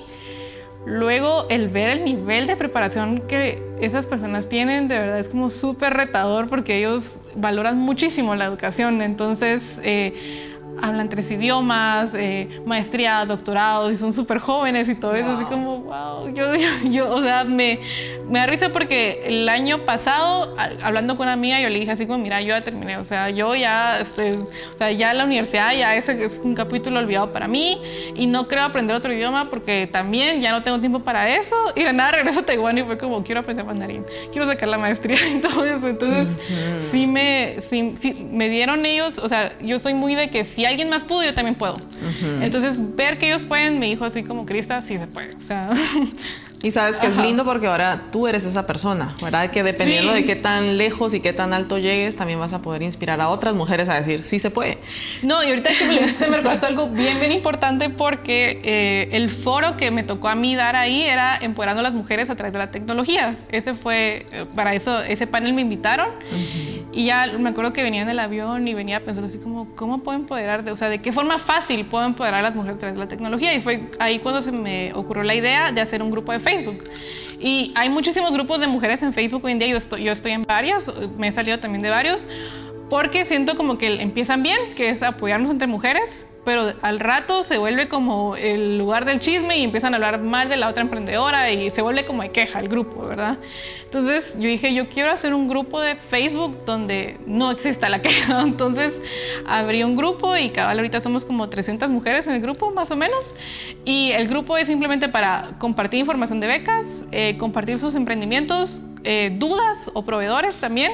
[0.85, 5.49] Luego, el ver el nivel de preparación que esas personas tienen, de verdad es como
[5.49, 9.01] súper retador porque ellos valoran muchísimo la educación.
[9.01, 15.29] Entonces, eh, hablan tres idiomas, eh, maestrías, doctorados, y son súper jóvenes y todo eso,
[15.31, 16.45] así como, wow, yo,
[16.89, 17.79] yo, o sea, me,
[18.29, 22.05] me da risa porque el año pasado, hablando con una amiga, yo le dije así
[22.05, 25.73] como, mira, yo ya terminé, o sea, yo ya, este, o sea, ya la universidad,
[25.73, 27.81] ya ese es un capítulo olvidado para mí,
[28.15, 31.83] y no creo aprender otro idioma porque también ya no tengo tiempo para eso, y
[31.83, 35.17] de nada regreso a Taiwán y fue como, quiero aprender mandarín, quiero sacar la maestría
[35.27, 36.27] y todo eso, entonces,
[36.91, 40.66] sí, me, sí, sí, me dieron ellos, o sea, yo soy muy de que si
[40.67, 41.79] alguien más pudo, yo también puedo.
[42.41, 45.35] Entonces, ver que ellos pueden, me dijo así como Crista, sí se puede.
[45.35, 45.69] O sea,
[46.63, 49.51] Y sabes que es lindo porque ahora tú eres esa persona, ¿verdad?
[49.51, 52.81] Que dependiendo de qué tan lejos y qué tan alto llegues, también vas a poder
[52.81, 54.79] inspirar a otras mujeres a decir, sí se puede.
[55.21, 59.29] No, y ahorita que me lo me recuerdo algo bien, bien importante porque eh, el
[59.29, 62.53] foro que me tocó a mí dar ahí era empoderando a las mujeres a través
[62.53, 63.37] de la tecnología.
[63.49, 66.09] Ese fue, eh, para eso, ese panel me invitaron.
[66.97, 69.99] Y ya me acuerdo que venía en el avión y venía pensando así como, ¿cómo
[69.99, 70.63] puedo empoderar?
[70.63, 72.99] De, o sea, ¿de qué forma fácil puedo empoderar a las mujeres a través de
[72.99, 73.53] la tecnología?
[73.53, 76.83] Y fue ahí cuando se me ocurrió la idea de hacer un grupo de Facebook.
[77.39, 80.31] Y hay muchísimos grupos de mujeres en Facebook hoy en día, yo estoy, yo estoy
[80.31, 82.21] en varios, me he salido también de varios,
[82.89, 87.57] porque siento como que empiezan bien, que es apoyarnos entre mujeres, pero al rato se
[87.57, 91.51] vuelve como el lugar del chisme y empiezan a hablar mal de la otra emprendedora
[91.51, 93.37] y se vuelve como de queja el grupo, ¿verdad?
[93.83, 98.43] Entonces yo dije, yo quiero hacer un grupo de Facebook donde no exista la queja.
[98.43, 98.93] Entonces
[99.45, 102.95] abrí un grupo y cabal ahorita somos como 300 mujeres en el grupo, más o
[102.95, 103.25] menos.
[103.83, 109.35] Y el grupo es simplemente para compartir información de becas, eh, compartir sus emprendimientos, eh,
[109.37, 110.93] dudas o proveedores también.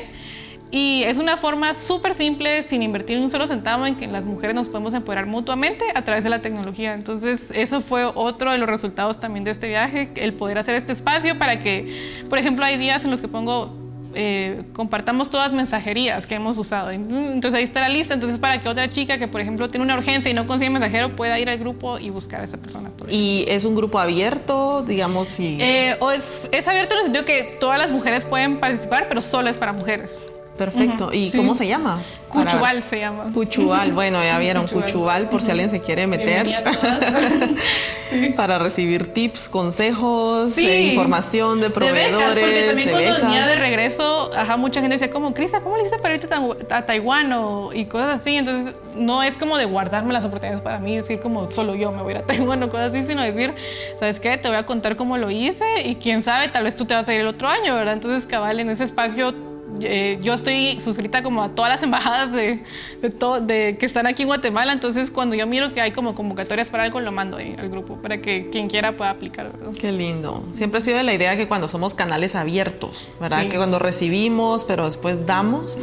[0.75, 4.55] Y es una forma súper simple, sin invertir un solo centavo, en que las mujeres
[4.55, 6.95] nos podemos empoderar mutuamente a través de la tecnología.
[6.95, 10.91] Entonces, eso fue otro de los resultados también de este viaje, el poder hacer este
[10.91, 13.71] espacio para que, por ejemplo, hay días en los que pongo
[14.15, 16.89] eh, compartamos todas mensajerías que hemos usado.
[16.89, 18.13] Entonces ahí está la lista.
[18.13, 21.15] Entonces para que otra chica que por ejemplo tiene una urgencia y no consigue mensajero
[21.15, 22.91] pueda ir al grupo y buscar a esa persona.
[23.09, 25.29] ¿Y es un grupo abierto, digamos?
[25.29, 25.57] Si...
[25.59, 29.21] Eh, o es, es abierto en el sentido que todas las mujeres pueden participar, pero
[29.21, 30.29] solo es para mujeres.
[30.57, 31.09] Perfecto.
[31.11, 31.99] ¿Y cómo se llama?
[32.29, 33.31] Cuchubal se llama.
[33.33, 36.47] Cuchubal, bueno, ya vieron, Cuchubal, por si alguien se quiere meter.
[38.35, 42.35] Para recibir tips, consejos, eh, información de proveedores.
[42.35, 45.77] De becas, porque también cuando venía de regreso, ajá, mucha gente decía como, Crista, ¿cómo
[45.77, 46.27] le hiciste para irte
[46.69, 47.33] a Taiwán?
[47.33, 48.35] O, y cosas así.
[48.35, 52.03] Entonces, no es como de guardarme las oportunidades para mí, decir como solo yo me
[52.03, 53.55] voy a ir a Taiwán o cosas así, sino decir,
[53.99, 54.37] ¿sabes qué?
[54.37, 57.07] Te voy a contar cómo lo hice y quién sabe, tal vez tú te vas
[57.07, 57.95] a ir el otro año, ¿verdad?
[57.95, 59.33] Entonces, cabal, en ese espacio
[59.81, 62.63] eh, yo estoy suscrita como a todas las embajadas de,
[63.01, 66.83] de, que están aquí en Guatemala, entonces cuando yo miro que hay como convocatorias para
[66.83, 69.51] algo, lo mando ahí al grupo para que quien quiera pueda aplicar.
[69.79, 70.43] Qué lindo.
[70.51, 73.47] Siempre ha sido la idea que cuando somos canales abiertos, ¿verdad?
[73.47, 75.77] Que cuando recibimos, pero después damos,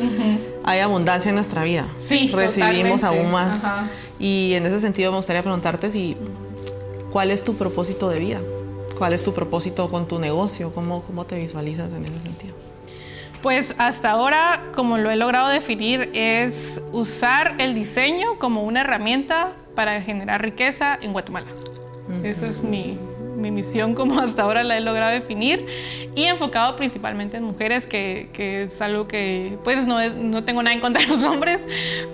[0.65, 1.89] hay abundancia en nuestra vida.
[1.99, 3.65] Sí, Recibimos aún más.
[4.19, 6.17] Y en ese sentido me gustaría preguntarte si,
[7.11, 8.41] ¿cuál es tu propósito de vida?
[8.99, 10.73] ¿Cuál es tu propósito con tu negocio?
[10.73, 12.55] ¿Cómo, cómo te visualizas en ese sentido?
[13.43, 19.53] Pues hasta ahora, como lo he logrado definir, es usar el diseño como una herramienta
[19.75, 21.47] para generar riqueza en Guatemala.
[22.23, 22.99] Esa es mi,
[23.37, 25.67] mi, misión como hasta ahora la he logrado definir
[26.15, 30.75] y enfocado principalmente en mujeres, que, que es algo que pues no, no tengo nada
[30.75, 31.61] en contra de los hombres,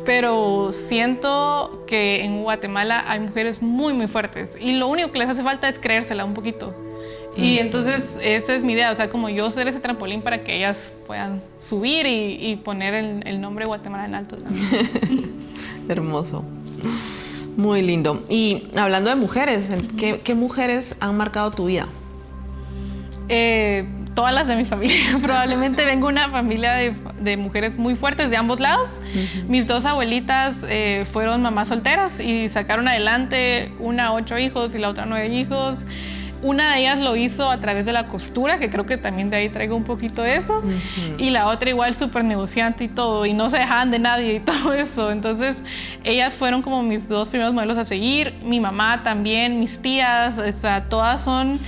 [0.05, 5.29] pero siento que en Guatemala hay mujeres muy, muy fuertes y lo único que les
[5.29, 6.86] hace falta es creérsela un poquito
[7.37, 10.57] y entonces esa es mi idea, o sea, como yo ser ese trampolín para que
[10.57, 14.39] ellas puedan subir y, poner el, nombre Guatemala en alto.
[15.89, 16.45] Hermoso.
[17.57, 18.23] Muy lindo.
[18.29, 21.87] Y hablando de mujeres, ¿qué, mujeres han marcado tu vida?
[23.29, 24.97] Eh, todas las de mi familia.
[25.23, 28.89] Probablemente vengo de una familia de, mujeres muy fuertes de ambos lados.
[29.47, 34.89] Mis dos abuelitas eh, fueron mamás solteras y sacaron adelante una ocho hijos y la
[34.89, 35.79] otra nueve hijos
[36.47, 39.37] una de ellas lo hizo a través de la costura, que creo que también de
[39.37, 40.63] ahí traigo un poquito eso.
[41.19, 44.41] Y la otra igual súper negociante y todo, y no se dejaban de nadie y
[44.53, 45.11] todo eso.
[45.11, 45.57] Entonces,
[46.05, 48.35] ellas fueron como mis dos primeros modelos a seguir.
[48.43, 51.59] Mi mamá también, mis tías, o sea, todas son,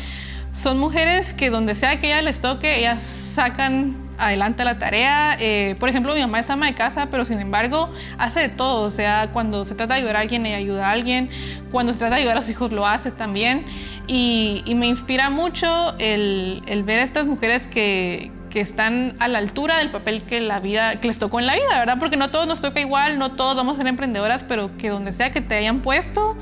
[0.53, 5.37] son mujeres que donde sea que ellas les toque, ellas sacan adelante la tarea.
[5.41, 8.87] Eh, por ejemplo, mi mamá es ama de casa, pero sin embargo hace de todo.
[8.87, 11.31] O sea, cuando se trata de ayudar a alguien, ella ayuda a alguien.
[11.71, 13.65] Cuando se trata de ayudar a los hijos, lo hace también.
[14.07, 19.79] Y, me inspira mucho el, ver a estas mujeres que, que están a la altura
[19.79, 21.99] del papel que la vida que les tocó en la vida, ¿verdad?
[21.99, 25.13] Porque no todos nos toca igual, no todos vamos a ser emprendedoras, pero que donde
[25.13, 26.37] sea que te hayan puesto,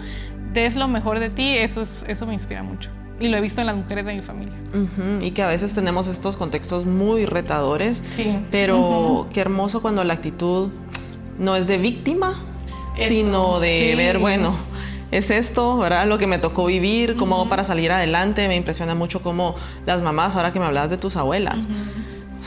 [0.52, 2.90] des lo mejor de ti, eso, es, eso me inspira mucho.
[3.18, 4.52] Y lo he visto en las mujeres de mi familia.
[5.20, 8.04] Y que a veces tenemos estos contextos muy retadores,
[8.50, 10.68] pero qué hermoso cuando la actitud
[11.38, 12.38] no es de víctima,
[12.96, 14.54] sino de ver, bueno,
[15.10, 16.06] es esto, ¿verdad?
[16.06, 18.48] Lo que me tocó vivir, cómo hago para salir adelante.
[18.48, 19.54] Me impresiona mucho cómo
[19.86, 21.68] las mamás, ahora que me hablabas de tus abuelas,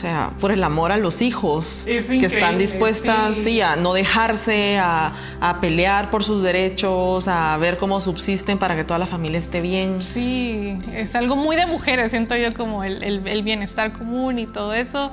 [0.00, 3.60] sea, por el amor a los hijos, que están dispuestas, sí.
[3.60, 5.12] a no dejarse, a,
[5.60, 10.00] pelear por sus derechos, a ver cómo subsisten para que toda la familia esté bien.
[10.00, 15.12] Sí, es algo muy de mujeres, siento yo como el, bienestar común y todo eso.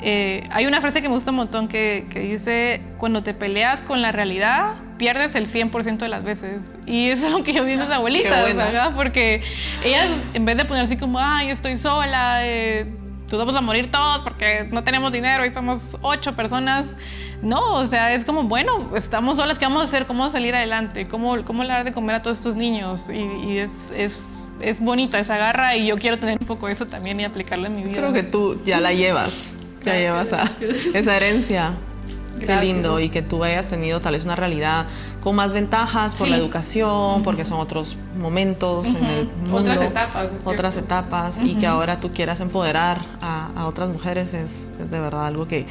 [0.00, 4.02] Eh, hay una frase que me gusta un montón que, dice, cuando te peleas con
[4.02, 6.60] la realidad, pierdes el 100% de las veces.
[6.86, 8.92] Y eso es lo que yo vi en mis abuelitas, ¿verdad?
[8.94, 9.42] Porque
[9.84, 12.86] ellas, en vez de poner así como, ay, estoy sola, eh,
[13.28, 16.96] tú vamos a morir todos porque no tenemos dinero y somos ocho personas.
[17.42, 20.06] No, o sea, es como, bueno, estamos solas, ¿qué vamos a hacer?
[20.06, 21.06] ¿Cómo salir adelante?
[21.06, 23.10] ¿Cómo, cómo dar de comer a todos estos niños?
[23.10, 24.20] Y, es, es,
[24.60, 27.76] es, bonita esa garra y yo quiero tener un poco eso también y aplicarla en
[27.76, 27.98] mi vida.
[27.98, 29.54] Creo que tú ya la llevas,
[29.84, 30.50] ya llevas a
[30.94, 31.74] esa herencia.
[32.38, 34.86] Qué lindo y que tú hayas tenido tal vez una realidad
[35.20, 40.28] con más ventajas por la educación, porque son otros momentos en el mundo, otras etapas,
[40.44, 45.26] otras etapas y que ahora tú quieras empoderar a, otras mujeres es, es, de verdad
[45.26, 45.66] algo que,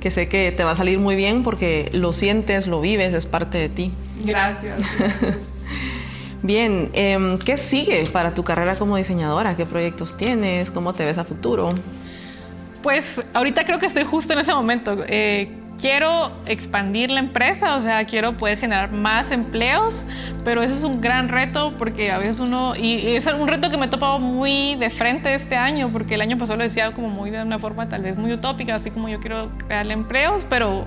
[0.00, 3.26] que sé que te va a salir muy bien porque lo sientes, lo vives, es
[3.26, 3.92] parte de ti.
[4.24, 4.80] Gracias.
[6.42, 9.56] Bien, em, ¿qué sigue para tu carrera como diseñadora?
[9.56, 10.72] ¿Qué proyectos tienes?
[10.72, 11.72] ¿Cómo te ves a futuro?
[12.82, 14.96] Pues ahorita creo que estoy justo en ese momento.
[15.06, 20.06] Eh, quiero expandir la empresa, o sea, quiero poder generar más empleos,
[20.44, 23.76] pero eso es un gran reto porque a veces uno, y, es un reto que
[23.76, 27.08] me he topado muy de frente este año, porque el año pasado lo decía como
[27.08, 30.86] muy de una forma tal vez muy utópica, así como yo quiero crearle empleos, pero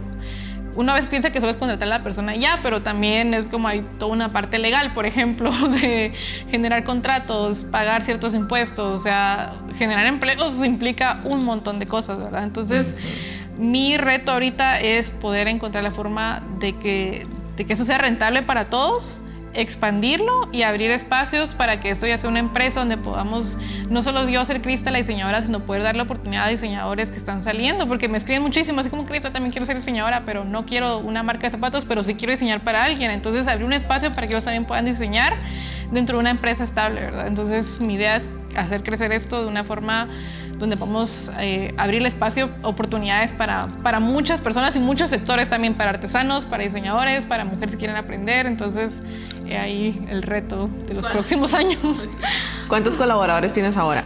[0.77, 3.67] una vez piensa que solo es contratar a la persona ya, pero también es como
[3.67, 6.13] hay toda una parte legal, por ejemplo, de
[6.49, 12.45] generar contratos, pagar ciertos impuestos, o sea, generar empleos implica un montón de cosas, ¿verdad?
[12.45, 12.95] Entonces
[13.57, 17.25] mi reto ahorita es poder encontrar la forma de que,
[17.55, 19.21] de que eso sea rentable para todos,
[19.55, 23.57] expandirlo y abrir espacios para que esto ya sea una empresa donde podamos,
[23.89, 27.17] no solo yo ser Crista la diseñadora, sino poder dar la oportunidad a diseñadores que
[27.17, 30.65] están saliendo, porque me escriben muchísimo, así como Crista también quiero ser diseñadora, pero no
[30.65, 33.11] quiero una marca de zapatos, pero sí quiero diseñar para alguien.
[33.11, 35.35] Entonces abrir un espacio para que ellos también puedan diseñar
[35.91, 37.27] dentro de una empresa estable, ¿verdad?
[37.27, 38.23] Entonces mi idea es
[38.57, 40.07] hacer crecer esto de una forma
[40.57, 45.75] donde podemos eh, abrir el espacio, oportunidades para, para muchas personas y muchos sectores también,
[45.75, 48.45] para artesanos, para diseñadores, para mujeres que quieren aprender.
[48.45, 49.01] Entonces,
[49.53, 51.79] ahí el reto de los próximos años.
[52.67, 54.03] ¿Cuántos colaboradores tienes ahora?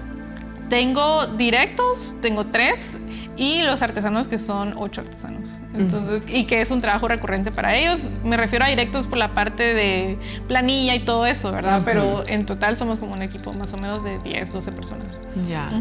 [0.69, 2.99] Tengo directos, tengo tres,
[3.39, 5.59] y los artesanos que son ocho artesanos.
[5.73, 8.01] Entonces, y que es un trabajo recurrente para ellos.
[8.25, 10.19] Me refiero a directos por la parte de
[10.49, 11.83] planilla y todo eso, ¿verdad?
[11.85, 15.21] Pero en total somos como un equipo más o menos de 10, 12 personas.
[15.47, 15.71] Ya.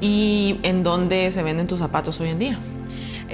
[0.00, 2.58] ¿Y en dónde se venden tus zapatos hoy en día?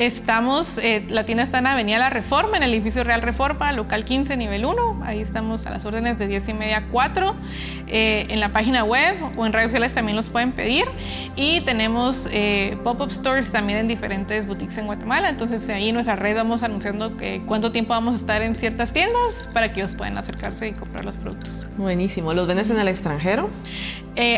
[0.00, 4.06] Estamos, eh, la tienda está en Avenida La Reforma, en el edificio Real Reforma, local
[4.06, 5.02] 15, nivel 1.
[5.04, 7.36] Ahí estamos a las órdenes de 10 y media a 4.
[7.86, 10.86] Eh, en la página web o en redes sociales también los pueden pedir.
[11.36, 15.28] Y tenemos eh, pop-up stores también en diferentes boutiques en Guatemala.
[15.28, 18.94] Entonces ahí en nuestra red vamos anunciando que cuánto tiempo vamos a estar en ciertas
[18.94, 21.66] tiendas para que ellos puedan acercarse y comprar los productos.
[21.76, 22.32] Buenísimo.
[22.32, 23.50] ¿Los vendes en el extranjero?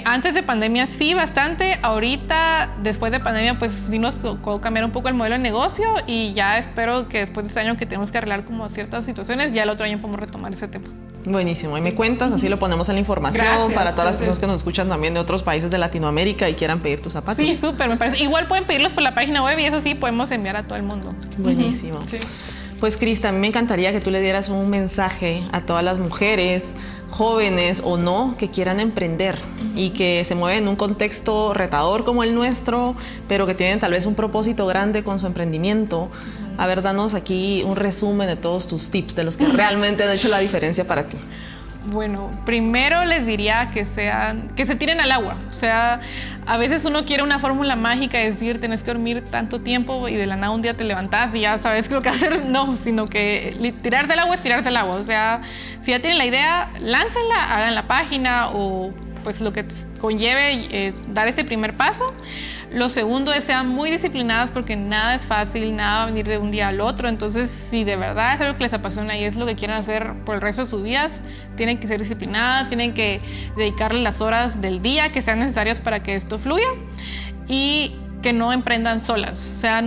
[0.04, 1.78] Antes de pandemia sí, bastante.
[1.82, 5.94] Ahorita, después de pandemia, pues sí nos tocó cambiar un poco el modelo de negocio
[6.06, 9.52] y ya espero que después de este año que tenemos que arreglar como ciertas situaciones,
[9.52, 10.88] ya el otro año podemos retomar ese tema.
[11.24, 11.78] Buenísimo.
[11.78, 14.56] Y me cuentas, así lo ponemos en la información para todas las personas que nos
[14.56, 17.44] escuchan también de otros países de Latinoamérica y quieran pedir tus zapatos.
[17.44, 18.22] Sí, súper, me parece.
[18.22, 20.82] Igual pueden pedirlos por la página web y eso sí, podemos enviar a todo el
[20.82, 21.14] mundo.
[21.38, 22.02] Buenísimo.
[22.06, 22.18] Sí.
[22.82, 26.74] Pues Crista, a me encantaría que tú le dieras un mensaje a todas las mujeres,
[27.10, 29.36] jóvenes o no, que quieran emprender
[29.76, 32.96] y que se mueven en un contexto retador como el nuestro,
[33.28, 36.10] pero que tienen tal vez un propósito grande con su emprendimiento.
[36.58, 40.10] A ver, danos aquí un resumen de todos tus tips, de los que realmente han
[40.10, 41.18] hecho la diferencia para ti.
[41.86, 45.36] Bueno, primero les diría que sean, que se tiren al agua.
[45.50, 46.00] O sea,
[46.46, 50.26] a veces uno quiere una fórmula mágica, decir, tenés que dormir tanto tiempo y de
[50.26, 52.44] la nada un día te levantás y ya sabes lo que hacer.
[52.52, 54.96] No, sino que tirarse al agua es tirarse al agua.
[54.96, 55.40] O sea,
[55.80, 58.92] si ya tienen la idea, láncenla, hagan la página o
[59.24, 59.64] pues lo que
[60.00, 62.14] conlleve eh, dar ese primer paso.
[62.74, 66.38] Lo segundo es sean muy disciplinadas porque nada es fácil, nada va a venir de
[66.38, 67.08] un día al otro.
[67.08, 70.14] Entonces, si de verdad es algo que les apasiona y es lo que quieren hacer
[70.24, 71.22] por el resto de sus vidas,
[71.56, 73.20] tienen que ser disciplinadas, tienen que
[73.56, 76.68] dedicarle las horas del día que sean necesarias para que esto fluya
[77.46, 79.52] y que no emprendan solas.
[79.54, 79.84] O sea,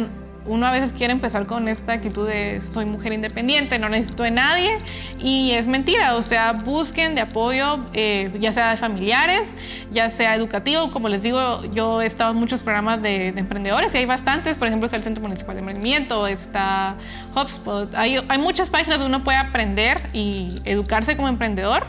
[0.47, 4.31] uno a veces quiere empezar con esta actitud de soy mujer independiente, no necesito de
[4.31, 4.79] nadie
[5.19, 9.47] y es mentira, o sea, busquen de apoyo, eh, ya sea de familiares,
[9.91, 13.97] ya sea educativo, como les digo, yo he estado en muchos programas de, emprendedores y
[13.97, 16.95] hay bastantes, por ejemplo está el Centro Municipal de Emprendimiento, está
[17.35, 21.85] HubSpot, hay, hay muchas páginas donde uno puede aprender y educarse como emprendedor.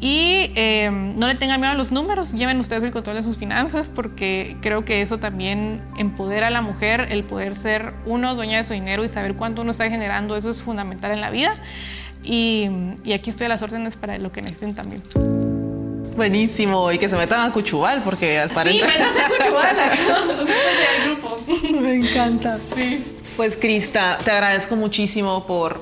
[0.00, 3.36] Y em, no le tengan miedo a los números, lleven ustedes el control de sus
[3.36, 8.58] finanzas porque creo que eso también empodera a la mujer, el poder ser uno dueña
[8.58, 11.54] de su dinero y saber cuánto uno está generando, eso es fundamental en la vida.
[12.22, 12.68] Y,
[13.04, 15.02] y aquí estoy a las órdenes para lo que necesiten también.
[16.16, 18.90] Buenísimo, y que se metan a Cuchubal, porque al parecer...
[18.90, 20.46] Sí, métanse a Cuchubal, al
[21.06, 21.80] grupo.
[21.80, 22.58] Me encanta.
[22.76, 23.04] Sí.
[23.36, 25.80] Pues Crista, te agradezco muchísimo por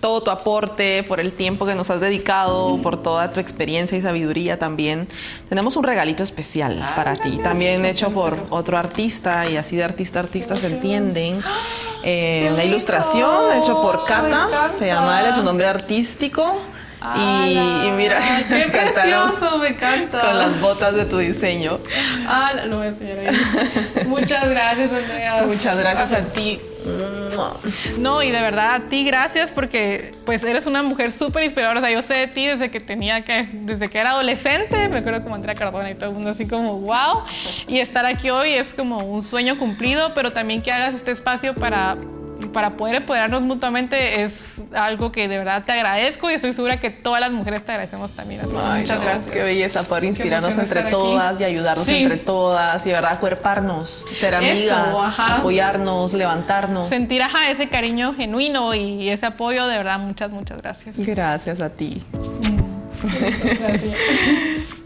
[0.00, 4.00] todo tu aporte, por el tiempo que nos has dedicado, por toda tu experiencia y
[4.00, 5.06] sabiduría también.
[5.48, 10.20] Tenemos un regalito especial para ti, también hecho por otro artista y así de artista
[10.20, 11.42] a artista se entienden.
[12.02, 16.58] Eh, una ilustración hecho por Kata, se llama, él es un nombre artístico.
[17.14, 20.22] y, mira, qué precioso, me encanta.
[20.22, 21.78] Con las botas de tu diseño.
[22.26, 24.06] Ah, lo voy a ahí.
[24.06, 25.44] Muchas gracias, Andrea.
[25.46, 26.58] Muchas gracias a ti.
[27.98, 31.80] No, y de verdad a ti gracias porque pues eres una mujer súper inspiradora.
[31.80, 34.98] O sea, yo sé de ti desde que tenía que, desde que era adolescente, me
[34.98, 37.22] acuerdo como Andrea Cardona y todo el mundo así como wow.
[37.66, 41.54] Y estar aquí hoy es como un sueño cumplido, pero también que hagas este espacio
[41.54, 41.96] para
[42.52, 46.90] para poder empoderarnos mutuamente es algo que de verdad te agradezco y estoy segura que
[46.90, 48.42] todas las mujeres te agradecemos también.
[48.42, 49.26] muchas gracias.
[49.32, 54.34] Qué belleza poder inspirarnos entre todas y ayudarnos entre todas y de verdad cuerparnos, ser
[54.34, 56.88] amigas, apoyarnos, levantarnos.
[56.88, 60.96] Sentir ajá, ese cariño genuino y ese apoyo, de verdad, muchas, muchas gracias.
[60.96, 62.02] Gracias a ti.
[63.02, 64.76] gracias.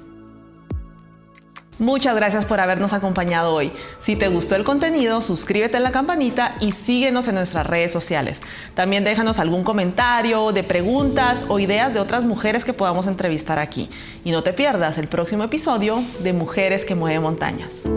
[1.78, 3.72] Muchas gracias por habernos acompañado hoy.
[4.00, 8.42] Si te gustó el contenido, suscríbete a la campanita y síguenos en nuestras redes sociales.
[8.74, 13.90] También déjanos algún comentario de preguntas o ideas de otras mujeres que podamos entrevistar aquí.
[14.24, 17.88] Y no te pierdas el próximo episodio de Mujeres que Mueven Montañas.